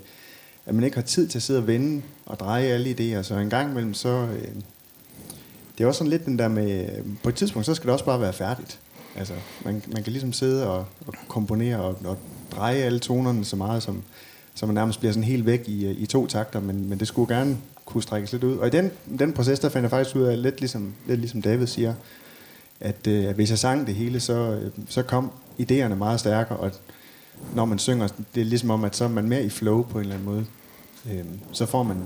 at 0.65 0.75
man 0.75 0.83
ikke 0.83 0.97
har 0.97 1.03
tid 1.03 1.27
til 1.27 1.39
at 1.39 1.43
sidde 1.43 1.59
og 1.59 1.67
vende 1.67 2.01
og 2.25 2.39
dreje 2.39 2.65
alle 2.65 2.89
idéer. 2.89 3.23
Så 3.23 3.35
en 3.35 3.49
gang 3.49 3.71
imellem, 3.71 3.93
så... 3.93 4.09
Øh, 4.09 4.47
det 5.77 5.83
er 5.83 5.87
også 5.87 5.97
sådan 5.97 6.11
lidt 6.11 6.25
den 6.25 6.39
der 6.39 6.47
med... 6.47 6.97
Øh, 6.97 7.05
på 7.23 7.29
et 7.29 7.35
tidspunkt, 7.35 7.65
så 7.65 7.75
skal 7.75 7.87
det 7.87 7.93
også 7.93 8.05
bare 8.05 8.21
være 8.21 8.33
færdigt. 8.33 8.79
Altså, 9.15 9.33
man, 9.65 9.83
man 9.87 10.03
kan 10.03 10.11
ligesom 10.11 10.33
sidde 10.33 10.69
og, 10.69 10.85
og 11.07 11.13
komponere 11.27 11.77
og, 11.77 11.97
og 12.05 12.17
dreje 12.51 12.77
alle 12.77 12.99
tonerne 12.99 13.45
så 13.45 13.55
meget, 13.55 13.83
som, 13.83 14.03
så 14.55 14.65
man 14.65 14.75
nærmest 14.75 14.99
bliver 14.99 15.11
sådan 15.11 15.23
helt 15.23 15.45
væk 15.45 15.63
i, 15.67 15.85
øh, 15.85 16.01
i 16.01 16.05
to 16.05 16.27
takter, 16.27 16.59
men, 16.59 16.89
men 16.89 16.99
det 16.99 17.07
skulle 17.07 17.35
gerne 17.35 17.57
kunne 17.85 18.03
strækkes 18.03 18.31
lidt 18.31 18.43
ud. 18.43 18.57
Og 18.57 18.67
i 18.67 18.69
den, 18.69 18.91
den 19.19 19.33
proces, 19.33 19.59
der 19.59 19.69
fandt 19.69 19.83
jeg 19.83 19.89
faktisk 19.89 20.15
ud 20.15 20.23
af, 20.23 20.41
lidt 20.41 20.59
ligesom, 20.59 20.93
lidt 21.07 21.19
ligesom 21.19 21.41
David 21.41 21.67
siger, 21.67 21.93
at, 22.79 23.07
øh, 23.07 23.25
at 23.25 23.35
hvis 23.35 23.49
jeg 23.49 23.59
sang 23.59 23.87
det 23.87 23.95
hele, 23.95 24.19
så, 24.19 24.33
øh, 24.33 24.71
så 24.89 25.03
kom 25.03 25.31
idéerne 25.59 25.95
meget 25.95 26.19
stærkere, 26.19 26.57
og 26.57 26.71
når 27.55 27.65
man 27.65 27.79
synger, 27.79 28.07
det 28.35 28.41
er 28.41 28.45
ligesom 28.45 28.69
om, 28.69 28.83
at 28.83 28.95
så 28.95 29.03
er 29.03 29.07
man 29.07 29.29
mere 29.29 29.43
i 29.43 29.49
flow 29.49 29.83
på 29.83 29.97
en 29.97 30.03
eller 30.03 30.15
anden 30.15 30.29
måde. 30.29 30.45
Øh, 31.11 31.25
så 31.51 31.65
får 31.65 31.83
man 31.83 31.97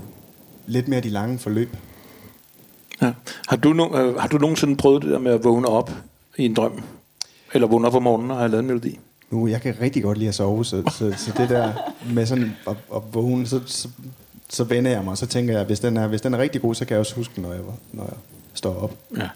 lidt 0.66 0.88
mere 0.88 1.02
de 1.02 1.10
lange 1.10 1.40
forløb. 1.40 1.76
Ja. 3.02 3.14
Har, 3.48 3.56
du 3.56 3.74
no, 3.74 3.98
øh, 3.98 4.16
har 4.16 4.28
du 4.28 4.38
nogensinde 4.38 4.76
prøvet 4.76 5.04
det 5.04 5.12
der 5.12 5.20
med 5.20 5.32
at 5.32 5.44
vågne 5.44 5.68
op 5.68 5.92
i 6.38 6.46
en 6.46 6.54
drøm? 6.54 6.84
Eller 7.54 7.68
vågne 7.68 7.88
op 7.88 7.96
om 7.96 8.04
morgenen 8.04 8.32
og 8.32 8.38
have 8.38 8.50
lavet 8.50 8.62
en 8.62 8.68
melodi? 8.68 9.00
Nu, 9.30 9.48
jeg 9.48 9.62
kan 9.62 9.76
rigtig 9.82 10.04
godt 10.04 10.18
lide 10.18 10.28
at 10.28 10.36
sove, 10.36 10.66
så, 10.66 10.84
så, 10.92 11.14
så 11.18 11.34
det 11.38 11.50
der 11.50 11.74
med 12.14 12.26
sådan 12.26 12.56
at, 12.68 12.76
at 12.96 13.02
vågne, 13.12 13.48
så, 13.48 13.62
så, 13.66 13.90
så 14.50 14.64
vender 14.64 14.92
jeg 14.92 15.04
mig, 15.04 15.12
og 15.12 15.18
så 15.18 15.26
tænker 15.26 15.58
jeg, 15.58 15.66
hvis 15.66 15.80
den, 15.80 15.98
er, 15.98 16.08
hvis 16.08 16.22
den 16.22 16.34
er 16.34 16.38
rigtig 16.38 16.62
god, 16.62 16.76
så 16.76 16.86
kan 16.86 16.94
jeg 16.94 17.00
også 17.00 17.16
huske, 17.16 17.42
når 17.42 17.54
jeg, 17.54 17.62
når 17.92 18.04
jeg 18.04 18.18
står 18.54 18.76
op. 18.76 18.98
Ja. 19.18 19.30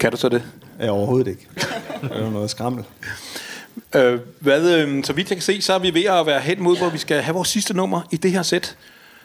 Kan 0.00 0.10
du 0.10 0.16
så 0.16 0.28
det? 0.28 0.42
Jeg 0.78 0.90
overhovedet 0.90 1.30
ikke. 1.30 1.48
Det 2.02 2.10
er 2.12 2.24
jo 2.24 2.30
noget 2.30 2.50
skrammel. 2.50 2.84
Øh, 3.94 4.20
hvad, 4.40 4.78
øh, 4.78 5.04
så 5.04 5.12
vidt 5.12 5.30
jeg 5.30 5.36
kan 5.36 5.42
se, 5.42 5.62
så 5.62 5.72
er 5.72 5.78
vi 5.78 5.94
ved 5.94 6.04
at 6.04 6.26
være 6.26 6.40
hen 6.40 6.62
mod, 6.62 6.78
hvor 6.78 6.88
vi 6.88 6.98
skal 6.98 7.22
have 7.22 7.34
vores 7.34 7.48
sidste 7.48 7.74
nummer 7.74 8.02
i 8.12 8.16
det 8.16 8.32
her 8.32 8.42
sæt. 8.42 8.76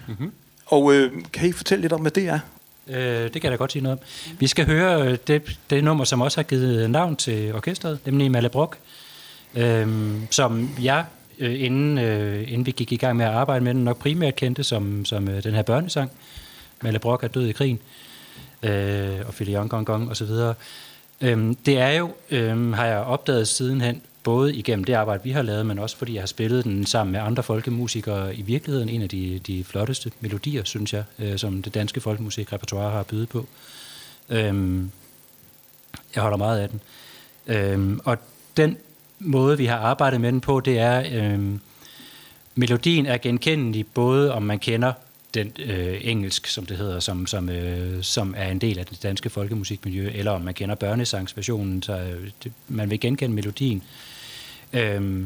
Mm-hmm. 0.08 0.32
Og 0.66 0.94
øh, 0.94 1.12
kan 1.34 1.50
I 1.50 1.52
fortælle 1.52 1.82
lidt 1.82 1.94
om, 1.94 2.02
hvad 2.02 2.12
det 2.12 2.28
er? 2.28 2.40
Øh, 2.88 3.24
det 3.24 3.32
kan 3.32 3.44
jeg 3.44 3.52
da 3.52 3.56
godt 3.56 3.72
sige 3.72 3.84
noget 3.84 4.00
om. 4.00 4.06
Vi 4.40 4.48
skal 4.48 4.66
høre 4.66 5.08
øh, 5.08 5.18
det, 5.28 5.60
det 5.70 5.84
nummer, 5.84 6.04
som 6.04 6.22
også 6.22 6.38
har 6.38 6.44
givet 6.44 6.90
navn 6.90 7.16
til 7.16 7.56
orkestret, 7.56 8.00
nemlig 8.06 8.32
Malebrock, 8.32 8.78
øh, 9.56 9.88
som 10.32 10.70
jeg, 10.82 11.06
øh, 11.40 11.64
inden, 11.64 11.98
øh, 11.98 12.42
inden 12.42 12.66
vi 12.66 12.72
gik 12.72 12.92
i 12.92 12.96
gang 12.96 13.18
med 13.18 13.26
at 13.26 13.32
arbejde 13.32 13.64
med 13.64 13.74
den, 13.74 13.84
nok 13.84 14.00
primært 14.00 14.36
kendte 14.36 14.64
som, 14.64 15.06
som 15.06 15.28
øh, 15.28 15.44
den 15.44 15.54
her 15.54 15.62
børnesang. 15.62 16.12
Malebrock 16.82 17.24
er 17.24 17.28
død 17.28 17.48
i 17.48 17.52
krigen, 17.52 17.80
øh, 18.64 19.20
og 19.28 19.34
Filion 19.34 19.68
Gong 19.68 19.86
Gong 19.86 20.12
osv. 20.12 20.28
Øhm, 21.22 21.56
det 21.56 21.78
er 21.78 21.90
jo, 21.90 22.14
øhm, 22.30 22.74
har 22.74 22.86
jeg 22.86 22.98
opdaget 22.98 23.48
sidenhen, 23.48 24.02
både 24.24 24.56
igennem 24.56 24.84
det 24.84 24.94
arbejde, 24.94 25.24
vi 25.24 25.32
har 25.32 25.42
lavet, 25.42 25.66
men 25.66 25.80
også 25.80 25.98
fordi 25.98 26.14
jeg 26.14 26.22
har 26.22 26.28
spillet 26.28 26.64
den 26.64 26.86
sammen 26.86 27.12
med 27.12 27.20
andre 27.20 27.44
folkemusikere. 27.44 28.36
I 28.36 28.42
virkeligheden 28.42 28.90
en 28.90 29.02
af 29.02 29.10
de, 29.10 29.40
de 29.48 29.64
flotteste 29.64 30.12
melodier, 30.20 30.64
synes 30.64 30.94
jeg, 30.94 31.04
øh, 31.20 31.38
som 31.38 31.64
det 31.64 31.74
danske 31.74 32.02
folkemusikrepertoire 32.02 32.92
har 32.92 33.00
at 33.00 33.08
byde 33.08 33.26
på. 33.26 33.48
Øhm, 34.30 34.92
jeg 36.16 36.24
holder 36.24 36.38
meget 36.38 36.60
af 36.60 36.70
den. 36.70 36.82
Øhm, 37.48 38.00
og 38.06 38.18
den 38.58 38.78
måde, 39.20 39.58
vi 39.58 39.66
har 39.66 39.78
arbejdet 39.78 40.22
med 40.22 40.32
den 40.32 40.42
på, 40.42 40.60
det 40.60 40.80
er, 40.80 41.04
øhm, 41.12 41.60
melodien 42.56 43.06
er 43.06 43.18
genkendelig, 43.18 43.88
både 43.88 44.34
om 44.34 44.44
man 44.44 44.60
kender 44.60 44.94
den 45.34 45.52
øh, 45.60 46.00
engelsk, 46.02 46.48
som 46.48 46.66
det 46.66 46.78
hedder, 46.78 47.00
som, 47.00 47.28
som, 47.28 47.50
øh, 47.50 48.04
som 48.04 48.34
er 48.38 48.52
en 48.52 48.60
del 48.60 48.80
af 48.80 48.86
det 48.86 49.04
danske 49.04 49.30
folkemusikmiljø, 49.30 50.12
eller 50.14 50.32
om 50.32 50.42
man 50.42 50.54
kender 50.54 50.76
børnesangsversionen, 50.76 51.84
så 51.84 51.94
øh, 51.94 52.30
det, 52.44 52.52
man 52.68 52.90
vil 52.90 53.00
genkende 53.00 53.36
melodien. 53.36 53.84
Øh, 54.74 55.26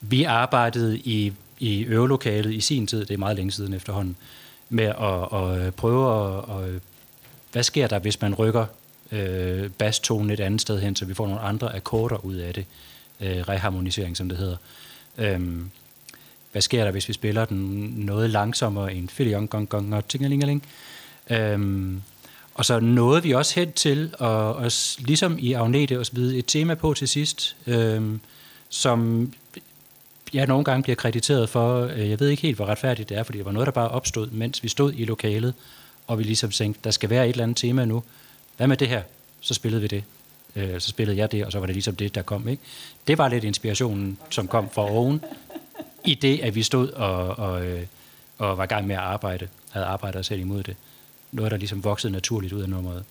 vi 0.00 0.24
arbejdede 0.24 0.98
i, 0.98 1.32
i 1.58 1.84
øvelokalet 1.84 2.54
i 2.54 2.60
sin 2.60 2.86
tid, 2.86 3.00
det 3.04 3.14
er 3.14 3.18
meget 3.18 3.36
længe 3.36 3.52
siden 3.52 3.74
efterhånden, 3.74 4.16
med 4.68 4.84
at, 4.84 5.40
at 5.40 5.66
øh, 5.66 5.72
prøve 5.72 6.28
at, 6.28 6.44
at, 6.56 6.70
øh, 6.70 6.80
hvad 7.52 7.62
sker 7.62 7.86
der, 7.86 7.98
hvis 7.98 8.20
man 8.20 8.34
rykker 8.34 8.66
øh, 9.12 9.70
basstonen 9.70 10.30
et 10.30 10.40
andet 10.40 10.60
sted 10.60 10.80
hen, 10.80 10.96
så 10.96 11.04
vi 11.04 11.14
får 11.14 11.26
nogle 11.26 11.40
andre 11.40 11.76
akkorder 11.76 12.24
ud 12.24 12.34
af 12.34 12.54
det. 12.54 12.66
Øh, 13.20 13.48
reharmonisering, 13.48 14.16
som 14.16 14.28
det 14.28 14.38
hedder. 14.38 14.56
Øh, 15.18 15.40
hvad 16.56 16.62
sker 16.62 16.84
der, 16.84 16.90
hvis 16.90 17.08
vi 17.08 17.12
spiller 17.12 17.44
den 17.44 17.58
noget 17.96 18.30
langsommere 18.30 18.94
end 18.94 19.08
filion, 19.08 19.46
gong, 19.46 19.68
gong 19.68 19.94
og 19.94 20.08
tingelingeling. 20.08 20.62
Øhm, 21.30 22.02
og 22.54 22.64
så 22.64 22.80
nåede 22.80 23.22
vi 23.22 23.32
også 23.32 23.60
hen 23.60 23.72
til, 23.72 24.14
og, 24.18 24.56
og 24.56 24.72
ligesom 24.98 25.36
i 25.38 25.52
Agnete 25.52 25.98
og 25.98 26.06
så 26.06 26.12
videre, 26.14 26.38
et 26.38 26.46
tema 26.46 26.74
på 26.74 26.94
til 26.94 27.08
sidst, 27.08 27.56
øhm, 27.66 28.20
som 28.68 29.32
jeg 30.32 30.46
nogle 30.46 30.64
gange 30.64 30.82
bliver 30.82 30.96
krediteret 30.96 31.48
for, 31.48 31.82
øh, 31.82 32.10
jeg 32.10 32.20
ved 32.20 32.28
ikke 32.28 32.42
helt, 32.42 32.56
hvor 32.56 32.66
retfærdigt 32.66 33.08
det 33.08 33.18
er, 33.18 33.22
fordi 33.22 33.38
det 33.38 33.46
var 33.46 33.52
noget, 33.52 33.66
der 33.66 33.72
bare 33.72 33.88
opstod, 33.88 34.30
mens 34.30 34.62
vi 34.62 34.68
stod 34.68 34.92
i 34.96 35.04
lokalet, 35.04 35.54
og 36.06 36.18
vi 36.18 36.22
ligesom 36.22 36.50
tænkte, 36.50 36.80
der 36.84 36.90
skal 36.90 37.10
være 37.10 37.24
et 37.24 37.30
eller 37.30 37.42
andet 37.42 37.56
tema 37.56 37.84
nu. 37.84 38.02
Hvad 38.56 38.66
med 38.66 38.76
det 38.76 38.88
her? 38.88 39.02
Så 39.40 39.54
spillede 39.54 39.82
vi 39.82 39.88
det. 39.88 40.04
Øh, 40.56 40.80
så 40.80 40.88
spillede 40.88 41.18
jeg 41.18 41.32
det, 41.32 41.44
og 41.44 41.52
så 41.52 41.58
var 41.58 41.66
det 41.66 41.74
ligesom 41.74 41.96
det, 41.96 42.14
der 42.14 42.22
kom. 42.22 42.48
Ikke? 42.48 42.62
Det 43.06 43.18
var 43.18 43.28
lidt 43.28 43.44
inspirationen, 43.44 44.18
som 44.30 44.48
kom 44.48 44.70
fra 44.70 44.90
oven, 44.90 45.20
i 46.06 46.14
det, 46.14 46.40
at 46.40 46.54
vi 46.54 46.62
stod 46.62 46.88
og, 46.88 47.38
og, 47.38 47.66
øh, 47.66 47.82
og 48.38 48.58
var 48.58 48.64
i 48.64 48.66
gang 48.66 48.86
med 48.86 48.94
at 48.94 49.00
arbejde, 49.00 49.48
havde 49.70 49.86
arbejdet 49.86 50.20
os 50.20 50.26
selv 50.26 50.40
imod 50.40 50.62
det. 50.62 50.76
Noget, 51.32 51.50
der 51.50 51.56
ligesom 51.56 51.84
voksede 51.84 52.12
naturligt 52.12 52.52
ud 52.52 52.62
af 52.62 52.68
nummeret. 52.68 53.04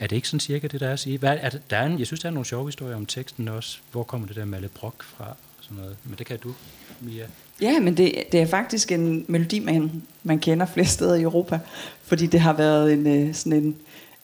Er 0.00 0.06
det 0.06 0.16
ikke 0.16 0.28
sådan 0.28 0.40
cirka 0.40 0.66
det, 0.66 0.80
der 0.80 0.88
er 0.88 0.92
at 0.92 0.98
sige? 0.98 1.18
Hvad, 1.18 1.36
er 1.40 1.50
der 1.70 1.76
er 1.76 1.86
en, 1.86 1.98
jeg 1.98 2.06
synes, 2.06 2.20
der 2.20 2.28
er 2.28 2.32
nogle 2.32 2.46
sjove 2.46 2.66
historier 2.66 2.96
om 2.96 3.06
teksten 3.06 3.48
også. 3.48 3.78
Hvor 3.92 4.02
kommer 4.02 4.26
det 4.26 4.36
der 4.36 4.44
Malle 4.44 4.68
Brock 4.68 5.02
fra? 5.02 5.24
Og 5.28 5.64
sådan 5.64 5.76
noget. 5.76 5.96
Men 6.04 6.18
det 6.18 6.26
kan 6.26 6.38
du, 6.38 6.54
Mia. 7.00 7.26
Ja, 7.60 7.80
men 7.80 7.96
det, 7.96 8.24
det 8.32 8.40
er 8.40 8.46
faktisk 8.46 8.92
en 8.92 9.24
melodi, 9.28 9.58
man, 9.58 10.02
man 10.22 10.38
kender 10.38 10.66
flere 10.66 10.86
steder 10.86 11.14
i 11.14 11.22
Europa, 11.22 11.58
fordi 12.02 12.26
det 12.26 12.40
har 12.40 12.52
været 12.52 12.92
en, 12.92 13.06
øh, 13.06 13.34
sådan 13.34 13.62
en, 13.62 13.76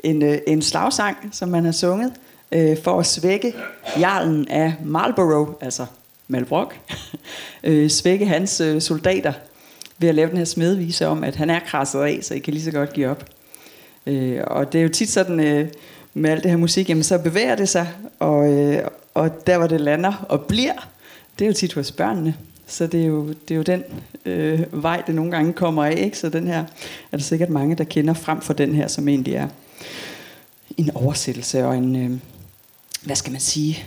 en, 0.04 0.22
øh, 0.22 0.38
en 0.46 0.62
slagsang, 0.62 1.16
som 1.32 1.48
man 1.48 1.64
har 1.64 1.72
sunget 1.72 2.12
øh, 2.52 2.82
for 2.82 3.00
at 3.00 3.06
svække 3.06 3.54
jarlen 3.98 4.48
af 4.48 4.74
Marlborough, 4.84 5.52
altså 5.60 5.86
Malbrok, 6.28 6.74
øh, 7.64 7.90
svække 7.90 8.26
hans 8.26 8.60
øh, 8.60 8.80
soldater 8.80 9.32
ved 9.98 10.08
at 10.08 10.14
lave 10.14 10.30
den 10.30 10.36
her 10.36 10.44
smedvise 10.44 11.06
om, 11.06 11.24
at 11.24 11.36
han 11.36 11.50
er 11.50 11.60
krasset 11.66 12.00
af, 12.00 12.18
så 12.22 12.34
I 12.34 12.38
kan 12.38 12.52
lige 12.52 12.64
så 12.64 12.70
godt 12.70 12.92
give 12.92 13.08
op. 13.08 13.24
Øh, 14.06 14.40
og 14.46 14.72
det 14.72 14.78
er 14.78 14.82
jo 14.82 14.88
tit 14.88 15.08
sådan 15.08 15.40
øh, 15.40 15.68
med 16.14 16.30
alt 16.30 16.42
det 16.42 16.50
her 16.50 16.58
musik, 16.58 16.88
jamen 16.88 17.04
så 17.04 17.18
bevæger 17.18 17.54
det 17.54 17.68
sig, 17.68 17.88
og, 18.18 18.52
øh, 18.52 18.88
og 19.14 19.46
der 19.46 19.58
hvor 19.58 19.66
det 19.66 19.80
lander 19.80 20.26
og 20.28 20.40
bliver, 20.40 20.88
det 21.38 21.44
er 21.44 21.48
jo 21.48 21.54
tit 21.54 21.74
hos 21.74 21.92
børnene. 21.92 22.34
Så 22.66 22.86
det 22.86 23.02
er 23.02 23.06
jo, 23.06 23.28
det 23.28 23.50
er 23.50 23.56
jo 23.56 23.62
den 23.62 23.84
øh, 24.24 24.82
vej, 24.82 25.02
det 25.06 25.14
nogle 25.14 25.30
gange 25.30 25.52
kommer 25.52 25.84
af. 25.84 25.94
Ikke? 25.96 26.18
Så 26.18 26.28
den 26.28 26.46
her 26.46 26.64
er 27.12 27.16
der 27.16 27.24
sikkert 27.24 27.48
mange, 27.48 27.74
der 27.74 27.84
kender 27.84 28.14
frem 28.14 28.40
for 28.40 28.52
den 28.52 28.74
her, 28.74 28.88
som 28.88 29.08
egentlig 29.08 29.34
er 29.34 29.48
en 30.76 30.90
oversættelse 30.94 31.66
og 31.66 31.76
en, 31.76 31.96
øh, 31.96 32.18
hvad 33.02 33.16
skal 33.16 33.32
man 33.32 33.40
sige, 33.40 33.84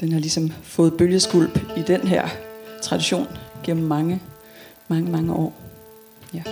den 0.00 0.12
har 0.12 0.20
ligesom 0.20 0.52
fået 0.62 0.96
bølgeskulp 0.96 1.58
i 1.76 1.82
den 1.86 2.00
her 2.00 2.28
tradition 2.82 3.28
gennem 3.62 3.86
mange, 3.86 4.22
mange, 4.88 5.10
mange 5.10 5.34
år. 5.34 5.60
Ja. 6.34 6.42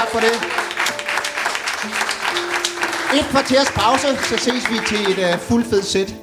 Tak 0.00 0.08
for 0.08 0.20
det. 0.20 0.34
Et 3.18 3.24
kvarters 3.30 3.70
pause, 3.70 4.06
så 4.22 4.36
ses 4.38 4.70
vi 4.70 4.78
til 4.86 5.12
et 5.12 5.18
øh, 5.18 5.34
uh, 5.34 5.40
fuldfedt 5.40 5.84
sæt. 5.84 6.14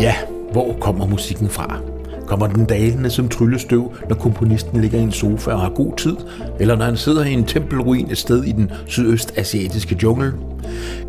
Ja, 0.00 0.14
hvor 0.52 0.76
kommer 0.80 1.06
musikken 1.06 1.50
fra? 1.50 1.78
Kommer 2.26 2.46
den 2.46 2.64
dalende 2.64 3.10
som 3.10 3.28
tryllestøv, 3.28 3.94
når 4.08 4.16
komponisten 4.16 4.80
ligger 4.80 4.98
i 4.98 5.02
en 5.02 5.12
sofa 5.12 5.50
og 5.50 5.60
har 5.60 5.68
god 5.68 5.96
tid? 5.96 6.16
Eller 6.60 6.76
når 6.76 6.84
han 6.84 6.96
sidder 6.96 7.24
i 7.24 7.32
en 7.32 7.44
tempelruin 7.44 8.10
et 8.10 8.18
sted 8.18 8.44
i 8.44 8.52
den 8.52 8.70
sydøstasiatiske 8.86 9.98
jungle? 10.02 10.32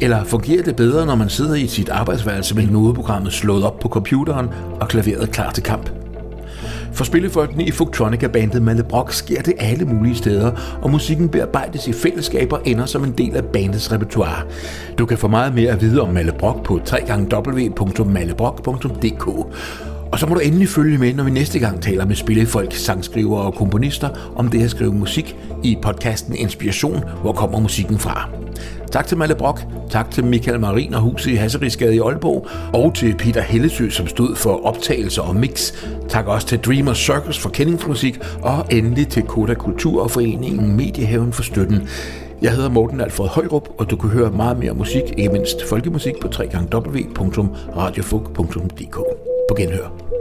Eller 0.02 0.24
fungerer 0.24 0.64
det 0.64 0.76
bedre, 0.76 1.06
når 1.06 1.16
man 1.16 1.30
sidder 1.30 1.56
i 1.56 1.68
sit 1.68 1.90
arbejdsværelse 1.90 2.56
med 2.56 2.68
nodeprogrammet 2.68 3.34
slået 3.34 3.64
op 3.64 3.80
på 3.80 3.88
computeren 3.88 4.50
og 4.82 4.88
klaveret 4.88 5.32
klar 5.32 5.52
til 5.52 5.64
kamp? 5.64 5.99
For 7.00 7.04
spillefolkene 7.04 7.64
i 7.64 7.72
Fugtronica-bandet 7.72 8.62
Malle 8.62 8.84
Brock 8.84 9.14
sker 9.14 9.42
det 9.42 9.54
alle 9.60 9.86
mulige 9.86 10.16
steder, 10.16 10.52
og 10.82 10.92
musikken 10.92 11.30
bearbejdes 11.30 11.88
i 11.88 11.94
fællesskaber 11.94 12.58
og 12.58 12.62
ender 12.66 12.86
som 12.86 13.04
en 13.04 13.12
del 13.12 13.36
af 13.36 13.46
bandets 13.46 13.92
repertoire. 13.92 14.42
Du 14.98 15.06
kan 15.06 15.18
få 15.18 15.28
meget 15.28 15.56
mere 15.56 15.72
at 15.72 15.82
vide 15.82 16.02
om 16.02 16.10
Malle 16.10 16.32
Brock 16.32 16.64
på 16.64 16.74
www.mallebrock.dk. 16.74 19.28
Og 20.12 20.20
så 20.20 20.28
må 20.28 20.34
du 20.34 20.40
endelig 20.40 20.70
følge 20.70 20.98
med, 20.98 21.14
når 21.14 21.24
vi 21.24 21.32
næste 21.32 21.60
gang 21.60 21.82
taler 21.82 22.06
med 22.06 22.16
spillefolk, 22.16 22.74
sangskrivere 22.74 23.42
og 23.42 23.54
komponister 23.54 24.10
om 24.36 24.48
det 24.48 24.64
at 24.64 24.72
skrive 24.72 24.94
musik 24.94 25.36
i 25.64 25.78
podcasten 25.82 26.36
Inspiration, 26.36 27.04
hvor 27.22 27.32
kommer 27.32 27.60
musikken 27.60 28.00
fra. 28.00 28.30
Tak 28.92 29.08
til 29.08 29.18
Malle 29.18 29.36
Brock, 29.36 29.66
tak 29.90 30.12
til 30.12 30.26
Michael 30.26 30.60
Marin 30.60 30.94
og 30.94 31.02
huset 31.02 31.32
i 31.32 31.36
Hasserigsgade 31.36 31.96
i 31.96 32.00
Aalborg, 32.00 32.48
og 32.74 32.96
til 32.96 33.16
Peter 33.16 33.42
Hellesø, 33.42 33.90
som 33.90 34.08
stod 34.08 34.36
for 34.36 34.66
optagelser 34.66 35.22
og 35.22 35.36
mix. 35.36 35.74
Tak 36.10 36.28
også 36.28 36.48
til 36.48 36.60
Dreamer 36.60 36.94
Circus 36.94 37.40
for 37.40 37.50
kendingsmusik, 37.50 38.20
og 38.42 38.66
endelig 38.72 39.08
til 39.08 39.24
Koda 39.24 39.54
Kultur 39.54 40.04
og 40.04 40.12
Foreningen 40.12 40.78
Mediehaven 40.78 41.34
for 41.34 41.44
støtten. 41.44 41.88
Jeg 42.42 42.52
hedder 42.52 42.70
Morten 42.70 43.02
Alfred 43.02 43.28
Højrup, 43.28 43.70
og 43.78 43.90
du 43.90 43.96
kan 43.96 44.10
høre 44.10 44.32
meget 44.32 44.60
mere 44.60 44.74
musik, 44.74 45.04
ikke 45.18 45.32
mindst 45.32 45.70
folkemusik, 45.70 46.14
på 46.22 46.28
www.radiofug.dk. 46.28 48.96
På 49.50 49.56
genhør. 49.58 50.19